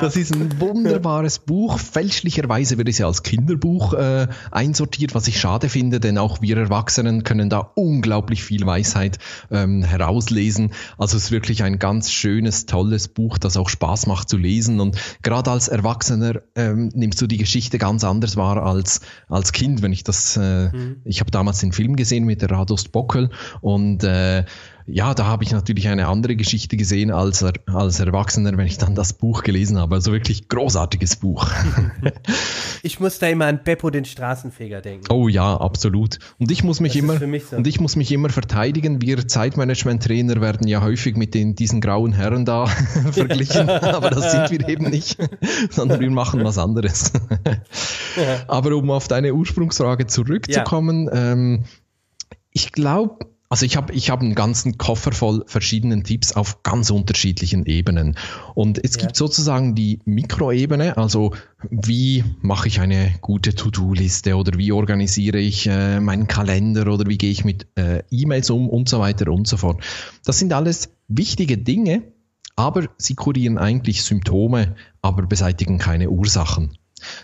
das 0.01 0.17
ist 0.17 0.35
ein 0.35 0.61
wunderbares 0.61 1.39
Buch. 1.39 1.79
Fälschlicherweise 1.79 2.79
wird 2.79 2.89
es 2.89 2.99
ja 2.99 3.07
als 3.07 3.23
Kinderbuch 3.23 3.95
äh, 3.95 4.27
einsortiert, 4.51 5.15
was 5.15 5.29
ich 5.29 5.39
schade 5.39 5.69
finde, 5.69 6.01
denn 6.01 6.19
auch 6.19 6.43
wir 6.43 6.57
Erwachsenen 6.57 7.23
können 7.23 7.49
da 7.49 7.59
unglaublich 7.77 8.43
viel 8.43 8.67
Weisheit 8.67 9.21
ähm, 9.53 9.85
herauslesen. 9.85 10.73
Also 10.99 11.17
es 11.17 11.25
ist 11.25 11.31
wirklich 11.31 11.63
ein 11.63 11.79
ganz 11.79 12.11
schönes, 12.11 12.67
tolles 12.67 13.07
Buch, 13.07 13.39
das 13.39 13.57
auch 13.57 13.69
Spaß 13.69 14.07
macht 14.09 14.29
zu 14.29 14.39
lesen. 14.39 14.81
Und 14.81 14.97
gerade 15.23 15.53
als 15.53 15.69
Erwachsener 15.69 16.43
ähm, 16.57 16.91
nimmst 16.93 17.23
du 17.23 17.29
die 17.29 17.39
Geschichte 17.39 17.79
ganz 17.79 18.03
anders 18.03 18.37
wahr 18.37 18.67
als 18.67 19.01
als 19.29 19.53
Kind. 19.53 19.81
Wenn 19.81 19.93
ich 19.93 20.03
das, 20.03 20.37
äh, 20.37 20.71
mhm. 20.71 20.97
ich 21.05 21.21
habe 21.21 21.31
damals 21.31 21.61
den 21.61 21.71
Film 21.71 21.95
gesehen 21.95 22.25
mit 22.25 22.43
der 22.43 22.51
Radost 22.51 22.91
Bockel 22.91 23.31
und 23.61 24.03
äh, 24.03 24.45
ja, 24.87 25.15
da 25.15 25.27
habe 25.27 25.45
ich 25.45 25.53
natürlich 25.53 25.89
eine 25.89 26.09
andere 26.09 26.37
Geschichte 26.37 26.77
gesehen 26.77 27.11
als, 27.11 27.45
als 27.67 28.01
Erwachsener, 28.01 28.57
wenn 28.57 28.67
ich 28.67 28.79
dann 28.79 28.95
das 28.95 29.13
Buch 29.13 29.43
gelesen 29.43 29.79
habe. 29.79 29.95
Also 29.95 30.13
wirklich 30.13 30.49
großartiges 30.49 31.17
Buch. 31.17 31.47
ich 32.83 32.99
muss 32.99 33.19
da 33.19 33.29
immer 33.29 33.47
an 33.47 33.61
Beppo 33.65 33.91
den 33.91 34.05
Straßenfeger 34.05 34.81
denken. 34.81 35.07
Oh 35.11 35.29
ja, 35.29 35.57
absolut. 35.57 36.19
Und 36.39 36.51
ich 36.51 36.65
muss 36.65 36.81
mich 36.81 36.97
immer 36.97 37.19
so. 37.19 37.57
und 37.57 37.67
ich 37.67 37.81
muss 37.81 37.97
mich 37.97 38.11
immer 38.11 38.31
verteidigen. 38.31 39.01
Wir 39.01 39.27
Zeitmanagement-Trainer 39.27 40.41
werden 40.41 40.67
ja 40.67 40.83
häufig 40.83 41.17
mit 41.17 41.35
den, 41.35 41.55
diesen 41.55 41.81
grauen 41.81 42.13
Herren 42.13 42.45
da 42.45 42.67
verglichen, 43.13 43.69
aber 43.69 44.11
das 44.11 44.33
sind 44.33 44.51
wir 44.51 44.69
eben 44.69 44.91
nicht, 44.91 45.17
sondern 45.71 46.01
wir 46.01 46.11
machen 46.11 46.45
was 46.45 46.59
anderes. 46.59 47.13
aber 48.49 48.77
um 48.77 48.91
auf 48.91 49.09
deine 49.09 49.35
Ursprungsfrage 49.35 50.07
zurückzukommen, 50.07 51.07
ja. 51.07 51.33
ähm, 51.33 51.65
ich 52.53 52.73
glaube, 52.73 53.32
also 53.53 53.67
ich 53.67 53.77
habe 53.77 53.93
ich 53.93 54.09
hab 54.09 54.23
einen 54.23 54.35
ganzen 54.35 54.79
Koffer 54.79 55.13
voll 55.13 55.45
verschiedenen 55.47 56.05
Tipps 56.05 56.33
auf 56.33 56.63
ganz 56.63 56.89
unterschiedlichen 56.89 57.67
Ebenen. 57.67 58.17
Und 58.55 58.83
es 58.83 58.95
ja. 58.95 59.03
gibt 59.03 59.15
sozusagen 59.15 59.75
die 59.75 59.99
Mikroebene, 60.07 60.97
also 60.97 61.35
wie 61.69 62.25
mache 62.41 62.69
ich 62.69 62.81
eine 62.81 63.15
gute 63.21 63.55
To-Do-Liste 63.55 64.37
oder 64.37 64.57
wie 64.57 64.73
organisiere 64.73 65.37
ich 65.37 65.67
äh, 65.67 66.01
meinen 66.01 66.29
Kalender 66.29 66.91
oder 66.91 67.07
wie 67.07 67.19
gehe 67.19 67.31
ich 67.31 67.45
mit 67.45 67.67
äh, 67.75 68.03
E-Mails 68.11 68.49
um 68.49 68.71
und 68.71 68.89
so 68.89 69.01
weiter 69.01 69.31
und 69.31 69.47
so 69.47 69.59
fort. 69.59 69.85
Das 70.25 70.39
sind 70.39 70.55
alles 70.55 70.89
wichtige 71.09 71.59
Dinge, 71.59 72.05
aber 72.57 72.89
sie 72.97 73.17
kurieren 73.17 73.59
eigentlich 73.59 74.03
Symptome, 74.03 74.77
aber 75.03 75.27
beseitigen 75.27 75.77
keine 75.77 76.09
Ursachen. 76.09 76.79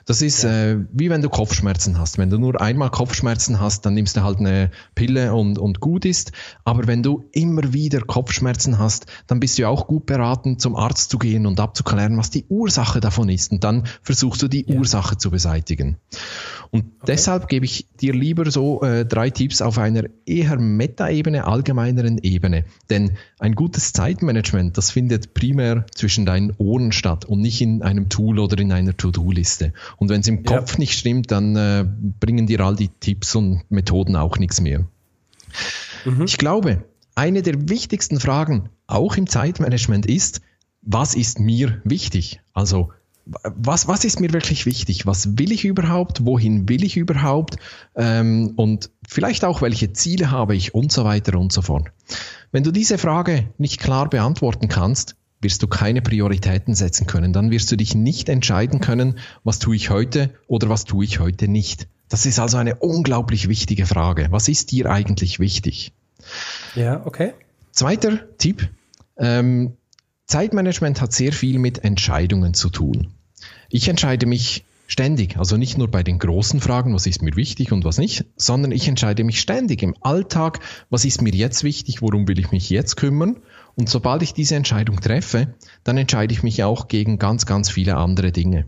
Das 0.06 0.22
ist 0.22 0.42
ja. 0.42 0.50
äh, 0.50 0.84
wie 0.92 1.10
wenn 1.10 1.22
du 1.22 1.28
Kopfschmerzen 1.28 1.98
hast. 1.98 2.18
Wenn 2.18 2.30
du 2.30 2.38
nur 2.38 2.60
einmal 2.60 2.90
Kopfschmerzen 2.90 3.60
hast, 3.60 3.86
dann 3.86 3.94
nimmst 3.94 4.16
du 4.16 4.22
halt 4.22 4.38
eine 4.38 4.70
Pille 4.94 5.34
und, 5.34 5.58
und 5.58 5.80
gut 5.80 6.04
ist. 6.04 6.32
Aber 6.64 6.86
wenn 6.86 7.02
du 7.02 7.28
immer 7.32 7.72
wieder 7.72 8.00
Kopfschmerzen 8.00 8.78
hast, 8.78 9.06
dann 9.26 9.40
bist 9.40 9.58
du 9.58 9.68
auch 9.68 9.86
gut 9.86 10.06
beraten, 10.06 10.58
zum 10.58 10.76
Arzt 10.76 11.10
zu 11.10 11.18
gehen 11.18 11.46
und 11.46 11.60
abzuklären, 11.60 12.16
was 12.16 12.30
die 12.30 12.44
Ursache 12.48 13.00
davon 13.00 13.28
ist. 13.28 13.52
Und 13.52 13.64
dann 13.64 13.84
versuchst 14.02 14.42
du 14.42 14.48
die 14.48 14.66
ja. 14.68 14.76
Ursache 14.76 15.16
zu 15.16 15.30
beseitigen. 15.30 15.98
Und 16.70 16.84
okay. 16.84 17.04
deshalb 17.06 17.48
gebe 17.48 17.64
ich 17.64 17.86
dir 18.00 18.12
lieber 18.12 18.50
so 18.50 18.82
äh, 18.82 19.06
drei 19.06 19.30
Tipps 19.30 19.62
auf 19.62 19.78
einer 19.78 20.04
eher 20.26 20.58
Meta-Ebene, 20.58 21.46
allgemeineren 21.46 22.18
Ebene. 22.18 22.64
Denn 22.90 23.16
ein 23.38 23.54
gutes 23.54 23.92
Zeitmanagement, 23.92 24.76
das 24.76 24.90
findet 24.90 25.34
primär 25.34 25.86
zwischen 25.94 26.26
deinen 26.26 26.52
Ohren 26.58 26.92
statt 26.92 27.24
und 27.24 27.40
nicht 27.40 27.60
in 27.60 27.82
einem 27.82 28.08
Tool 28.08 28.38
oder 28.38 28.58
in 28.58 28.72
einer 28.72 28.96
To-Do-Liste. 28.96 29.67
Und 29.96 30.08
wenn 30.08 30.20
es 30.20 30.28
im 30.28 30.44
Kopf 30.44 30.72
ja. 30.72 30.78
nicht 30.78 30.98
stimmt, 30.98 31.30
dann 31.30 31.56
äh, 31.56 31.84
bringen 32.20 32.46
dir 32.46 32.60
all 32.60 32.76
die 32.76 32.88
Tipps 32.88 33.34
und 33.34 33.62
Methoden 33.70 34.16
auch 34.16 34.38
nichts 34.38 34.60
mehr. 34.60 34.86
Mhm. 36.04 36.24
Ich 36.24 36.38
glaube, 36.38 36.84
eine 37.14 37.42
der 37.42 37.68
wichtigsten 37.68 38.20
Fragen 38.20 38.70
auch 38.86 39.16
im 39.16 39.26
Zeitmanagement 39.26 40.06
ist, 40.06 40.40
was 40.82 41.14
ist 41.14 41.40
mir 41.40 41.80
wichtig? 41.84 42.40
Also 42.52 42.90
was, 43.24 43.88
was 43.88 44.04
ist 44.04 44.20
mir 44.20 44.32
wirklich 44.32 44.64
wichtig? 44.64 45.06
Was 45.06 45.38
will 45.38 45.52
ich 45.52 45.64
überhaupt? 45.64 46.24
Wohin 46.24 46.68
will 46.68 46.82
ich 46.82 46.96
überhaupt? 46.96 47.56
Ähm, 47.94 48.54
und 48.56 48.90
vielleicht 49.06 49.44
auch, 49.44 49.60
welche 49.60 49.92
Ziele 49.92 50.30
habe 50.30 50.56
ich 50.56 50.74
und 50.74 50.90
so 50.92 51.04
weiter 51.04 51.38
und 51.38 51.52
so 51.52 51.60
fort. 51.60 51.88
Wenn 52.52 52.62
du 52.62 52.70
diese 52.70 52.96
Frage 52.96 53.50
nicht 53.58 53.80
klar 53.80 54.08
beantworten 54.08 54.68
kannst, 54.68 55.16
wirst 55.40 55.62
du 55.62 55.66
keine 55.66 56.02
Prioritäten 56.02 56.74
setzen 56.74 57.06
können. 57.06 57.32
Dann 57.32 57.50
wirst 57.50 57.70
du 57.70 57.76
dich 57.76 57.94
nicht 57.94 58.28
entscheiden 58.28 58.80
können, 58.80 59.18
was 59.44 59.58
tue 59.58 59.76
ich 59.76 59.90
heute 59.90 60.30
oder 60.46 60.68
was 60.68 60.84
tue 60.84 61.04
ich 61.04 61.20
heute 61.20 61.48
nicht. 61.48 61.88
Das 62.08 62.26
ist 62.26 62.38
also 62.38 62.56
eine 62.56 62.76
unglaublich 62.76 63.48
wichtige 63.48 63.86
Frage. 63.86 64.28
Was 64.30 64.48
ist 64.48 64.72
dir 64.72 64.90
eigentlich 64.90 65.38
wichtig? 65.38 65.92
Ja, 66.74 67.04
okay. 67.06 67.34
Zweiter 67.70 68.18
Tipp. 68.38 68.68
Ähm, 69.16 69.76
Zeitmanagement 70.26 71.00
hat 71.00 71.12
sehr 71.12 71.32
viel 71.32 71.58
mit 71.58 71.84
Entscheidungen 71.84 72.54
zu 72.54 72.70
tun. 72.70 73.08
Ich 73.70 73.88
entscheide 73.88 74.26
mich 74.26 74.64
Ständig. 74.90 75.36
Also 75.36 75.58
nicht 75.58 75.76
nur 75.76 75.88
bei 75.88 76.02
den 76.02 76.18
großen 76.18 76.60
Fragen, 76.60 76.94
was 76.94 77.06
ist 77.06 77.20
mir 77.20 77.36
wichtig 77.36 77.72
und 77.72 77.84
was 77.84 77.98
nicht, 77.98 78.24
sondern 78.36 78.72
ich 78.72 78.88
entscheide 78.88 79.22
mich 79.22 79.38
ständig 79.38 79.82
im 79.82 79.94
Alltag, 80.00 80.60
was 80.88 81.04
ist 81.04 81.20
mir 81.20 81.34
jetzt 81.34 81.62
wichtig, 81.62 82.00
worum 82.00 82.26
will 82.26 82.38
ich 82.38 82.52
mich 82.52 82.70
jetzt 82.70 82.96
kümmern. 82.96 83.36
Und 83.78 83.88
sobald 83.88 84.22
ich 84.22 84.34
diese 84.34 84.56
Entscheidung 84.56 85.00
treffe, 85.00 85.54
dann 85.84 85.96
entscheide 85.96 86.34
ich 86.34 86.42
mich 86.42 86.64
auch 86.64 86.88
gegen 86.88 87.20
ganz, 87.20 87.46
ganz 87.46 87.70
viele 87.70 87.96
andere 87.96 88.32
Dinge. 88.32 88.66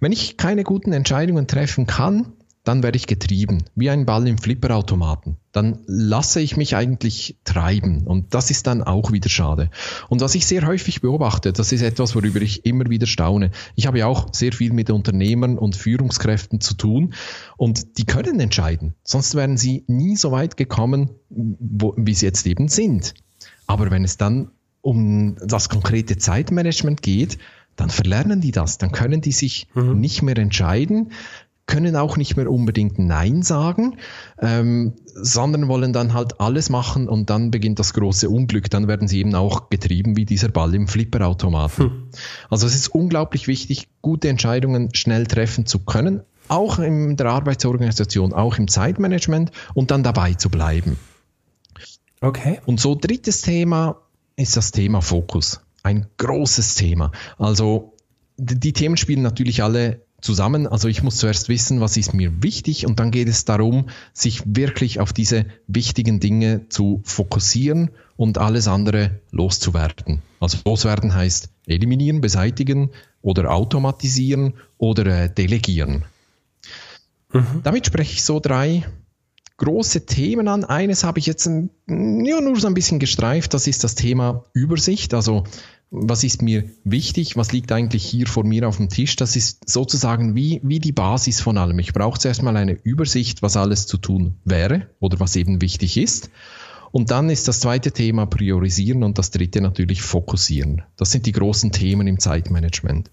Wenn 0.00 0.10
ich 0.10 0.36
keine 0.36 0.64
guten 0.64 0.92
Entscheidungen 0.92 1.46
treffen 1.46 1.86
kann, 1.86 2.32
dann 2.64 2.82
werde 2.82 2.96
ich 2.96 3.06
getrieben, 3.06 3.62
wie 3.76 3.90
ein 3.90 4.06
Ball 4.06 4.26
im 4.26 4.38
Flipperautomaten. 4.38 5.36
Dann 5.52 5.80
lasse 5.86 6.40
ich 6.40 6.56
mich 6.56 6.74
eigentlich 6.74 7.38
treiben 7.44 8.06
und 8.06 8.34
das 8.34 8.50
ist 8.50 8.66
dann 8.66 8.82
auch 8.82 9.12
wieder 9.12 9.28
schade. 9.28 9.70
Und 10.08 10.20
was 10.20 10.34
ich 10.34 10.46
sehr 10.46 10.66
häufig 10.66 11.00
beobachte, 11.00 11.52
das 11.52 11.70
ist 11.70 11.82
etwas, 11.82 12.16
worüber 12.16 12.40
ich 12.40 12.66
immer 12.66 12.88
wieder 12.90 13.06
staune. 13.06 13.52
Ich 13.76 13.86
habe 13.86 14.00
ja 14.00 14.06
auch 14.06 14.32
sehr 14.32 14.52
viel 14.52 14.72
mit 14.72 14.90
Unternehmern 14.90 15.58
und 15.58 15.76
Führungskräften 15.76 16.60
zu 16.60 16.74
tun 16.74 17.14
und 17.56 17.98
die 17.98 18.06
können 18.06 18.40
entscheiden, 18.40 18.94
sonst 19.04 19.36
wären 19.36 19.58
sie 19.58 19.84
nie 19.86 20.16
so 20.16 20.32
weit 20.32 20.56
gekommen, 20.56 21.10
wo, 21.28 21.94
wie 21.96 22.14
sie 22.14 22.26
jetzt 22.26 22.46
eben 22.46 22.66
sind. 22.66 23.14
Aber 23.66 23.90
wenn 23.90 24.04
es 24.04 24.16
dann 24.16 24.50
um 24.80 25.36
das 25.44 25.68
konkrete 25.68 26.18
Zeitmanagement 26.18 27.02
geht, 27.02 27.38
dann 27.76 27.90
verlernen 27.90 28.40
die 28.40 28.52
das, 28.52 28.78
dann 28.78 28.92
können 28.92 29.20
die 29.20 29.32
sich 29.32 29.66
mhm. 29.74 29.98
nicht 29.98 30.22
mehr 30.22 30.36
entscheiden, 30.38 31.10
können 31.66 31.96
auch 31.96 32.16
nicht 32.16 32.36
mehr 32.36 32.50
unbedingt 32.50 32.98
Nein 32.98 33.42
sagen, 33.42 33.96
ähm, 34.38 34.92
sondern 35.14 35.68
wollen 35.68 35.92
dann 35.92 36.12
halt 36.12 36.40
alles 36.40 36.68
machen 36.68 37.08
und 37.08 37.30
dann 37.30 37.50
beginnt 37.50 37.78
das 37.78 37.94
große 37.94 38.28
Unglück. 38.28 38.68
Dann 38.68 38.86
werden 38.86 39.08
sie 39.08 39.20
eben 39.20 39.34
auch 39.34 39.70
getrieben 39.70 40.16
wie 40.16 40.26
dieser 40.26 40.48
Ball 40.48 40.74
im 40.74 40.88
Flipperautomaten. 40.88 41.84
Hm. 41.84 42.02
Also 42.50 42.66
es 42.66 42.74
ist 42.74 42.88
unglaublich 42.88 43.48
wichtig, 43.48 43.88
gute 44.02 44.28
Entscheidungen 44.28 44.94
schnell 44.94 45.26
treffen 45.26 45.64
zu 45.64 45.78
können, 45.78 46.20
auch 46.48 46.78
in 46.78 47.16
der 47.16 47.26
Arbeitsorganisation, 47.26 48.34
auch 48.34 48.58
im 48.58 48.68
Zeitmanagement 48.68 49.50
und 49.72 49.90
dann 49.90 50.02
dabei 50.02 50.34
zu 50.34 50.50
bleiben. 50.50 50.98
Okay. 52.24 52.58
Und 52.64 52.80
so 52.80 52.94
drittes 52.94 53.42
Thema 53.42 54.00
ist 54.34 54.56
das 54.56 54.70
Thema 54.70 55.02
Fokus. 55.02 55.60
Ein 55.82 56.06
großes 56.16 56.74
Thema. 56.74 57.12
Also 57.38 57.92
die 58.38 58.72
Themen 58.72 58.96
spielen 58.96 59.20
natürlich 59.20 59.62
alle 59.62 60.00
zusammen. 60.22 60.66
Also 60.66 60.88
ich 60.88 61.02
muss 61.02 61.18
zuerst 61.18 61.50
wissen, 61.50 61.82
was 61.82 61.98
ist 61.98 62.14
mir 62.14 62.42
wichtig 62.42 62.86
und 62.86 62.98
dann 62.98 63.10
geht 63.10 63.28
es 63.28 63.44
darum, 63.44 63.90
sich 64.14 64.42
wirklich 64.46 65.00
auf 65.00 65.12
diese 65.12 65.44
wichtigen 65.66 66.18
Dinge 66.18 66.66
zu 66.70 67.02
fokussieren 67.04 67.90
und 68.16 68.38
alles 68.38 68.68
andere 68.68 69.20
loszuwerden. 69.30 70.22
Also 70.40 70.56
loswerden 70.64 71.14
heißt 71.14 71.50
eliminieren, 71.66 72.22
beseitigen 72.22 72.88
oder 73.20 73.50
automatisieren 73.50 74.54
oder 74.78 75.04
äh, 75.24 75.28
delegieren. 75.28 76.04
Mhm. 77.34 77.60
Damit 77.62 77.84
spreche 77.84 78.14
ich 78.14 78.24
so 78.24 78.40
drei 78.40 78.84
große 79.56 80.06
Themen 80.06 80.48
an. 80.48 80.64
Eines 80.64 81.04
habe 81.04 81.18
ich 81.18 81.26
jetzt 81.26 81.46
ja, 81.46 81.52
nur 81.86 82.60
so 82.60 82.66
ein 82.66 82.74
bisschen 82.74 82.98
gestreift, 82.98 83.54
das 83.54 83.66
ist 83.66 83.84
das 83.84 83.94
Thema 83.94 84.44
Übersicht. 84.52 85.14
Also 85.14 85.44
was 85.96 86.24
ist 86.24 86.42
mir 86.42 86.64
wichtig, 86.82 87.36
was 87.36 87.52
liegt 87.52 87.70
eigentlich 87.70 88.04
hier 88.04 88.26
vor 88.26 88.44
mir 88.44 88.66
auf 88.68 88.78
dem 88.78 88.88
Tisch. 88.88 89.14
Das 89.14 89.36
ist 89.36 89.68
sozusagen 89.68 90.34
wie, 90.34 90.60
wie 90.64 90.80
die 90.80 90.92
Basis 90.92 91.40
von 91.40 91.56
allem. 91.56 91.78
Ich 91.78 91.92
brauche 91.92 92.18
zuerst 92.18 92.42
mal 92.42 92.56
eine 92.56 92.78
Übersicht, 92.82 93.42
was 93.42 93.56
alles 93.56 93.86
zu 93.86 93.96
tun 93.96 94.34
wäre 94.44 94.88
oder 94.98 95.20
was 95.20 95.36
eben 95.36 95.60
wichtig 95.60 95.96
ist. 95.96 96.30
Und 96.90 97.10
dann 97.10 97.30
ist 97.30 97.48
das 97.48 97.60
zweite 97.60 97.92
Thema 97.92 98.26
priorisieren 98.26 99.02
und 99.02 99.18
das 99.18 99.30
dritte 99.30 99.60
natürlich 99.60 100.02
fokussieren. 100.02 100.82
Das 100.96 101.10
sind 101.10 101.26
die 101.26 101.32
großen 101.32 101.70
Themen 101.70 102.06
im 102.06 102.18
Zeitmanagement. 102.18 103.10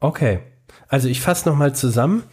Okay, 0.00 0.40
also 0.88 1.08
ich 1.08 1.20
fasse 1.20 1.48
nochmal 1.48 1.74
zusammen. 1.74 2.24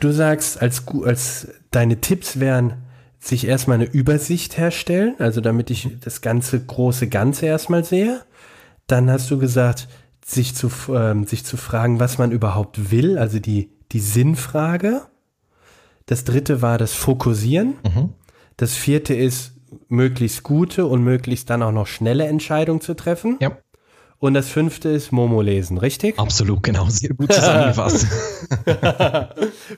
Du 0.00 0.12
sagst, 0.12 0.60
als, 0.62 0.86
als 1.04 1.48
deine 1.78 2.00
Tipps 2.00 2.40
wären, 2.40 2.74
sich 3.20 3.46
erstmal 3.46 3.76
eine 3.76 3.84
Übersicht 3.84 4.58
herstellen, 4.58 5.14
also 5.20 5.40
damit 5.40 5.70
ich 5.70 5.88
das 6.00 6.22
ganze 6.22 6.58
große 6.58 7.08
Ganze 7.08 7.46
erstmal 7.46 7.84
sehe. 7.84 8.22
Dann 8.88 9.08
hast 9.08 9.30
du 9.30 9.38
gesagt, 9.38 9.86
sich 10.24 10.56
zu, 10.56 10.70
ähm, 10.92 11.24
sich 11.24 11.44
zu 11.44 11.56
fragen, 11.56 12.00
was 12.00 12.18
man 12.18 12.32
überhaupt 12.32 12.90
will, 12.90 13.16
also 13.16 13.38
die, 13.38 13.70
die 13.92 14.00
Sinnfrage. 14.00 15.02
Das 16.06 16.24
dritte 16.24 16.62
war 16.62 16.78
das 16.78 16.94
Fokussieren. 16.94 17.74
Mhm. 17.84 18.14
Das 18.56 18.74
vierte 18.74 19.14
ist, 19.14 19.52
möglichst 19.88 20.42
gute 20.42 20.86
und 20.86 21.04
möglichst 21.04 21.48
dann 21.48 21.62
auch 21.62 21.72
noch 21.72 21.86
schnelle 21.86 22.26
Entscheidungen 22.26 22.80
zu 22.80 22.94
treffen. 22.94 23.36
Ja. 23.40 23.56
Und 24.18 24.34
das 24.34 24.48
fünfte 24.48 24.88
ist 24.88 25.12
Momo 25.12 25.42
lesen, 25.42 25.78
richtig? 25.78 26.18
Absolut, 26.18 26.64
genau. 26.64 26.88
Sehr 26.88 27.10
gut 27.10 27.32
zusammengefasst. 27.32 28.08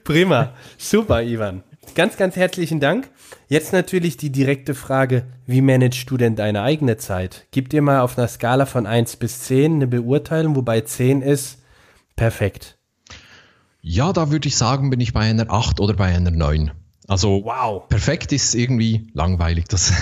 Prima. 0.04 0.54
Super, 0.78 1.22
Ivan. 1.22 1.62
Ganz, 1.94 2.16
ganz 2.16 2.36
herzlichen 2.36 2.78
Dank. 2.78 3.10
Jetzt 3.48 3.72
natürlich 3.72 4.16
die 4.16 4.30
direkte 4.30 4.74
Frage, 4.74 5.24
wie 5.46 5.60
managst 5.60 6.08
du 6.10 6.16
denn 6.16 6.36
deine 6.36 6.62
eigene 6.62 6.96
Zeit? 6.98 7.46
Gib 7.50 7.68
dir 7.70 7.82
mal 7.82 8.00
auf 8.00 8.16
einer 8.16 8.28
Skala 8.28 8.66
von 8.66 8.86
1 8.86 9.16
bis 9.16 9.40
10 9.42 9.74
eine 9.74 9.86
Beurteilung, 9.86 10.54
wobei 10.56 10.82
10 10.82 11.22
ist 11.22 11.58
perfekt. 12.16 12.78
Ja, 13.82 14.12
da 14.12 14.30
würde 14.30 14.46
ich 14.46 14.56
sagen, 14.56 14.90
bin 14.90 15.00
ich 15.00 15.12
bei 15.12 15.20
einer 15.20 15.50
8 15.50 15.80
oder 15.80 15.94
bei 15.94 16.14
einer 16.14 16.30
9. 16.30 16.70
Also 17.10 17.42
wow. 17.44 17.88
perfekt 17.88 18.30
ist 18.30 18.54
irgendwie 18.54 19.10
langweilig. 19.14 19.64
Das 19.66 19.92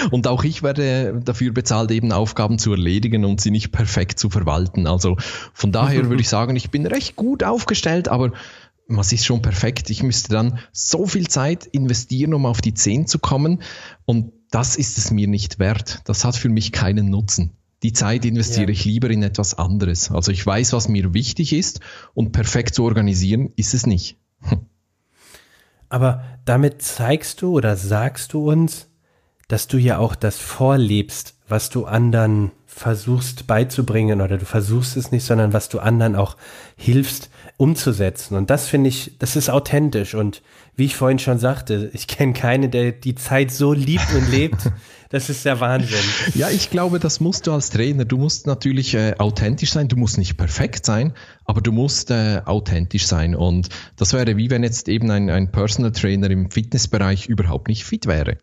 und 0.10 0.26
auch 0.26 0.42
ich 0.42 0.62
werde 0.62 1.20
dafür 1.22 1.52
bezahlt, 1.52 1.90
eben 1.90 2.12
Aufgaben 2.12 2.58
zu 2.58 2.70
erledigen 2.70 3.26
und 3.26 3.42
sie 3.42 3.50
nicht 3.50 3.72
perfekt 3.72 4.18
zu 4.18 4.30
verwalten. 4.30 4.86
Also 4.86 5.18
von 5.52 5.70
daher 5.70 6.04
würde 6.08 6.22
ich 6.22 6.30
sagen, 6.30 6.56
ich 6.56 6.70
bin 6.70 6.86
recht 6.86 7.14
gut 7.14 7.44
aufgestellt, 7.44 8.08
aber 8.08 8.32
was 8.96 9.12
ist 9.12 9.24
schon 9.24 9.42
perfekt? 9.42 9.90
Ich 9.90 10.02
müsste 10.02 10.30
dann 10.30 10.58
so 10.72 11.06
viel 11.06 11.28
Zeit 11.28 11.66
investieren, 11.66 12.34
um 12.34 12.46
auf 12.46 12.60
die 12.60 12.74
10 12.74 13.06
zu 13.06 13.18
kommen. 13.18 13.62
Und 14.04 14.32
das 14.50 14.76
ist 14.76 14.98
es 14.98 15.10
mir 15.10 15.28
nicht 15.28 15.58
wert. 15.58 16.02
Das 16.04 16.24
hat 16.24 16.36
für 16.36 16.48
mich 16.48 16.72
keinen 16.72 17.08
Nutzen. 17.08 17.52
Die 17.82 17.92
Zeit 17.92 18.24
investiere 18.24 18.66
ja. 18.66 18.72
ich 18.72 18.84
lieber 18.84 19.08
in 19.10 19.22
etwas 19.22 19.54
anderes. 19.54 20.10
Also 20.10 20.32
ich 20.32 20.44
weiß, 20.44 20.72
was 20.72 20.88
mir 20.88 21.14
wichtig 21.14 21.52
ist 21.52 21.80
und 22.14 22.32
perfekt 22.32 22.74
zu 22.74 22.84
organisieren 22.84 23.52
ist 23.56 23.74
es 23.74 23.86
nicht. 23.86 24.18
Aber 25.88 26.24
damit 26.44 26.82
zeigst 26.82 27.42
du 27.42 27.52
oder 27.52 27.76
sagst 27.76 28.32
du 28.32 28.50
uns, 28.50 28.88
dass 29.48 29.66
du 29.66 29.78
ja 29.78 29.98
auch 29.98 30.14
das 30.14 30.38
vorlebst, 30.38 31.34
was 31.48 31.70
du 31.70 31.86
anderen 31.86 32.52
versuchst 32.66 33.46
beizubringen 33.48 34.20
oder 34.20 34.38
du 34.38 34.44
versuchst 34.44 34.96
es 34.96 35.10
nicht, 35.10 35.24
sondern 35.24 35.52
was 35.52 35.68
du 35.68 35.80
anderen 35.80 36.14
auch 36.14 36.36
hilfst 36.76 37.30
umzusetzen. 37.60 38.36
Und 38.36 38.48
das 38.48 38.68
finde 38.68 38.88
ich, 38.88 39.18
das 39.18 39.36
ist 39.36 39.50
authentisch. 39.50 40.14
Und 40.14 40.40
wie 40.76 40.86
ich 40.86 40.96
vorhin 40.96 41.18
schon 41.18 41.38
sagte, 41.38 41.90
ich 41.92 42.06
kenne 42.06 42.32
keine, 42.32 42.70
der 42.70 42.92
die 42.92 43.14
Zeit 43.14 43.50
so 43.50 43.74
liebt 43.74 44.12
und 44.14 44.30
lebt. 44.30 44.70
Das 45.10 45.28
ist 45.28 45.44
der 45.44 45.58
Wahnsinn. 45.58 45.98
Ja, 46.36 46.50
ich 46.50 46.70
glaube, 46.70 47.00
das 47.00 47.18
musst 47.18 47.48
du 47.48 47.52
als 47.52 47.70
Trainer. 47.70 48.04
Du 48.04 48.16
musst 48.16 48.46
natürlich 48.46 48.94
äh, 48.94 49.16
authentisch 49.18 49.72
sein. 49.72 49.88
Du 49.88 49.96
musst 49.96 50.16
nicht 50.16 50.36
perfekt 50.36 50.86
sein, 50.86 51.12
aber 51.44 51.60
du 51.60 51.72
musst 51.72 52.12
äh, 52.12 52.40
authentisch 52.44 53.06
sein. 53.06 53.34
Und 53.34 53.68
das 53.96 54.12
wäre 54.12 54.36
wie 54.36 54.50
wenn 54.50 54.62
jetzt 54.62 54.88
eben 54.88 55.10
ein, 55.10 55.28
ein 55.28 55.50
Personal 55.50 55.90
Trainer 55.90 56.30
im 56.30 56.50
Fitnessbereich 56.50 57.26
überhaupt 57.26 57.66
nicht 57.66 57.84
fit 57.84 58.06
wäre. 58.06 58.38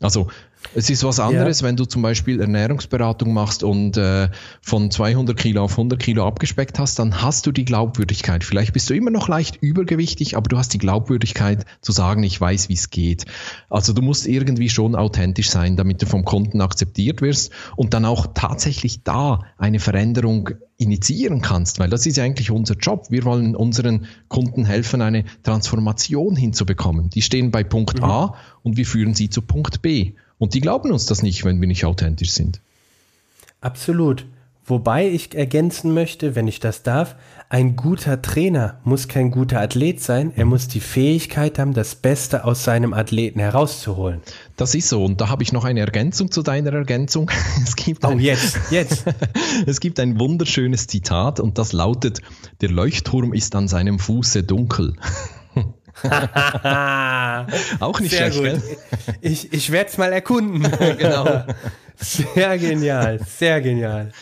Also 0.00 0.28
es 0.74 0.90
ist 0.90 1.04
was 1.04 1.20
anderes, 1.20 1.60
ja. 1.60 1.66
wenn 1.66 1.76
du 1.76 1.84
zum 1.84 2.02
Beispiel 2.02 2.40
Ernährungsberatung 2.40 3.32
machst 3.32 3.62
und 3.62 3.96
äh, 3.96 4.28
von 4.60 4.90
200 4.90 5.36
Kilo 5.36 5.62
auf 5.62 5.72
100 5.72 5.98
Kilo 5.98 6.26
abgespeckt 6.26 6.78
hast, 6.78 6.98
dann 6.98 7.22
hast 7.22 7.46
du 7.46 7.52
die 7.52 7.64
Glaubwürdigkeit. 7.64 8.44
Vielleicht 8.44 8.72
bist 8.72 8.90
du 8.90 8.94
immer 8.94 9.10
noch 9.10 9.28
leicht 9.28 9.56
übergewichtig, 9.56 10.36
aber 10.36 10.48
du 10.48 10.58
hast 10.58 10.74
die 10.74 10.78
Glaubwürdigkeit 10.78 11.64
zu 11.80 11.92
sagen, 11.92 12.22
ich 12.22 12.40
weiß, 12.40 12.68
wie 12.68 12.74
es 12.74 12.90
geht. 12.90 13.24
Also 13.70 13.92
du 13.92 14.02
musst 14.02 14.26
irgendwie 14.26 14.68
schon 14.68 14.94
authentisch 14.94 15.50
sein, 15.50 15.76
damit 15.76 16.02
du 16.02 16.06
vom 16.06 16.24
Kunden 16.24 16.60
akzeptiert 16.60 17.22
wirst 17.22 17.52
und 17.76 17.94
dann 17.94 18.04
auch 18.04 18.28
tatsächlich 18.34 19.02
da 19.02 19.40
eine 19.56 19.80
Veränderung 19.80 20.50
initiieren 20.76 21.40
kannst, 21.40 21.80
weil 21.80 21.90
das 21.90 22.06
ist 22.06 22.16
ja 22.16 22.24
eigentlich 22.24 22.52
unser 22.52 22.76
Job. 22.76 23.06
Wir 23.10 23.24
wollen 23.24 23.56
unseren 23.56 24.06
Kunden 24.28 24.64
helfen, 24.64 25.02
eine 25.02 25.24
Transformation 25.42 26.36
hinzubekommen. 26.36 27.10
Die 27.10 27.22
stehen 27.22 27.50
bei 27.50 27.64
Punkt 27.64 27.98
mhm. 27.98 28.04
A 28.04 28.34
und 28.62 28.76
wir 28.76 28.86
führen 28.86 29.14
sie 29.14 29.28
zu 29.28 29.42
Punkt 29.42 29.82
B. 29.82 30.12
Und 30.38 30.54
die 30.54 30.60
glauben 30.60 30.92
uns 30.92 31.06
das 31.06 31.22
nicht, 31.22 31.44
wenn 31.44 31.60
wir 31.60 31.68
nicht 31.68 31.84
authentisch 31.84 32.30
sind. 32.30 32.60
Absolut. 33.60 34.24
Wobei 34.68 35.08
ich 35.08 35.34
ergänzen 35.34 35.94
möchte, 35.94 36.34
wenn 36.34 36.46
ich 36.46 36.60
das 36.60 36.82
darf, 36.82 37.16
ein 37.48 37.74
guter 37.74 38.20
Trainer 38.20 38.78
muss 38.84 39.08
kein 39.08 39.30
guter 39.30 39.62
Athlet 39.62 40.02
sein, 40.02 40.30
er 40.36 40.44
muss 40.44 40.68
die 40.68 40.80
Fähigkeit 40.80 41.58
haben, 41.58 41.72
das 41.72 41.94
Beste 41.94 42.44
aus 42.44 42.64
seinem 42.64 42.92
Athleten 42.92 43.40
herauszuholen. 43.40 44.20
Das 44.58 44.74
ist 44.74 44.90
so. 44.90 45.02
Und 45.02 45.22
da 45.22 45.30
habe 45.30 45.42
ich 45.42 45.54
noch 45.54 45.64
eine 45.64 45.80
Ergänzung 45.80 46.30
zu 46.30 46.42
deiner 46.42 46.74
Ergänzung. 46.74 47.30
Es 47.62 47.76
gibt 47.76 48.04
oh, 48.04 48.08
ein, 48.08 48.20
jetzt, 48.20 48.58
jetzt. 48.70 49.04
es 49.66 49.80
gibt 49.80 49.98
ein 50.00 50.20
wunderschönes 50.20 50.86
Zitat 50.86 51.40
und 51.40 51.56
das 51.56 51.72
lautet, 51.72 52.20
der 52.60 52.68
Leuchtturm 52.70 53.32
ist 53.32 53.54
an 53.54 53.68
seinem 53.68 53.98
Fuße 53.98 54.42
dunkel. 54.42 54.96
Auch 57.80 58.00
nicht 58.00 58.12
Sehr 58.12 58.32
schlecht. 58.32 58.62
Gut. 58.62 58.78
Ich, 59.20 59.52
ich 59.52 59.70
werde 59.72 59.90
es 59.90 59.98
mal 59.98 60.12
erkunden. 60.12 60.62
genau. 60.98 61.44
Sehr 61.96 62.58
genial, 62.58 63.20
sehr 63.26 63.60
genial. 63.60 64.12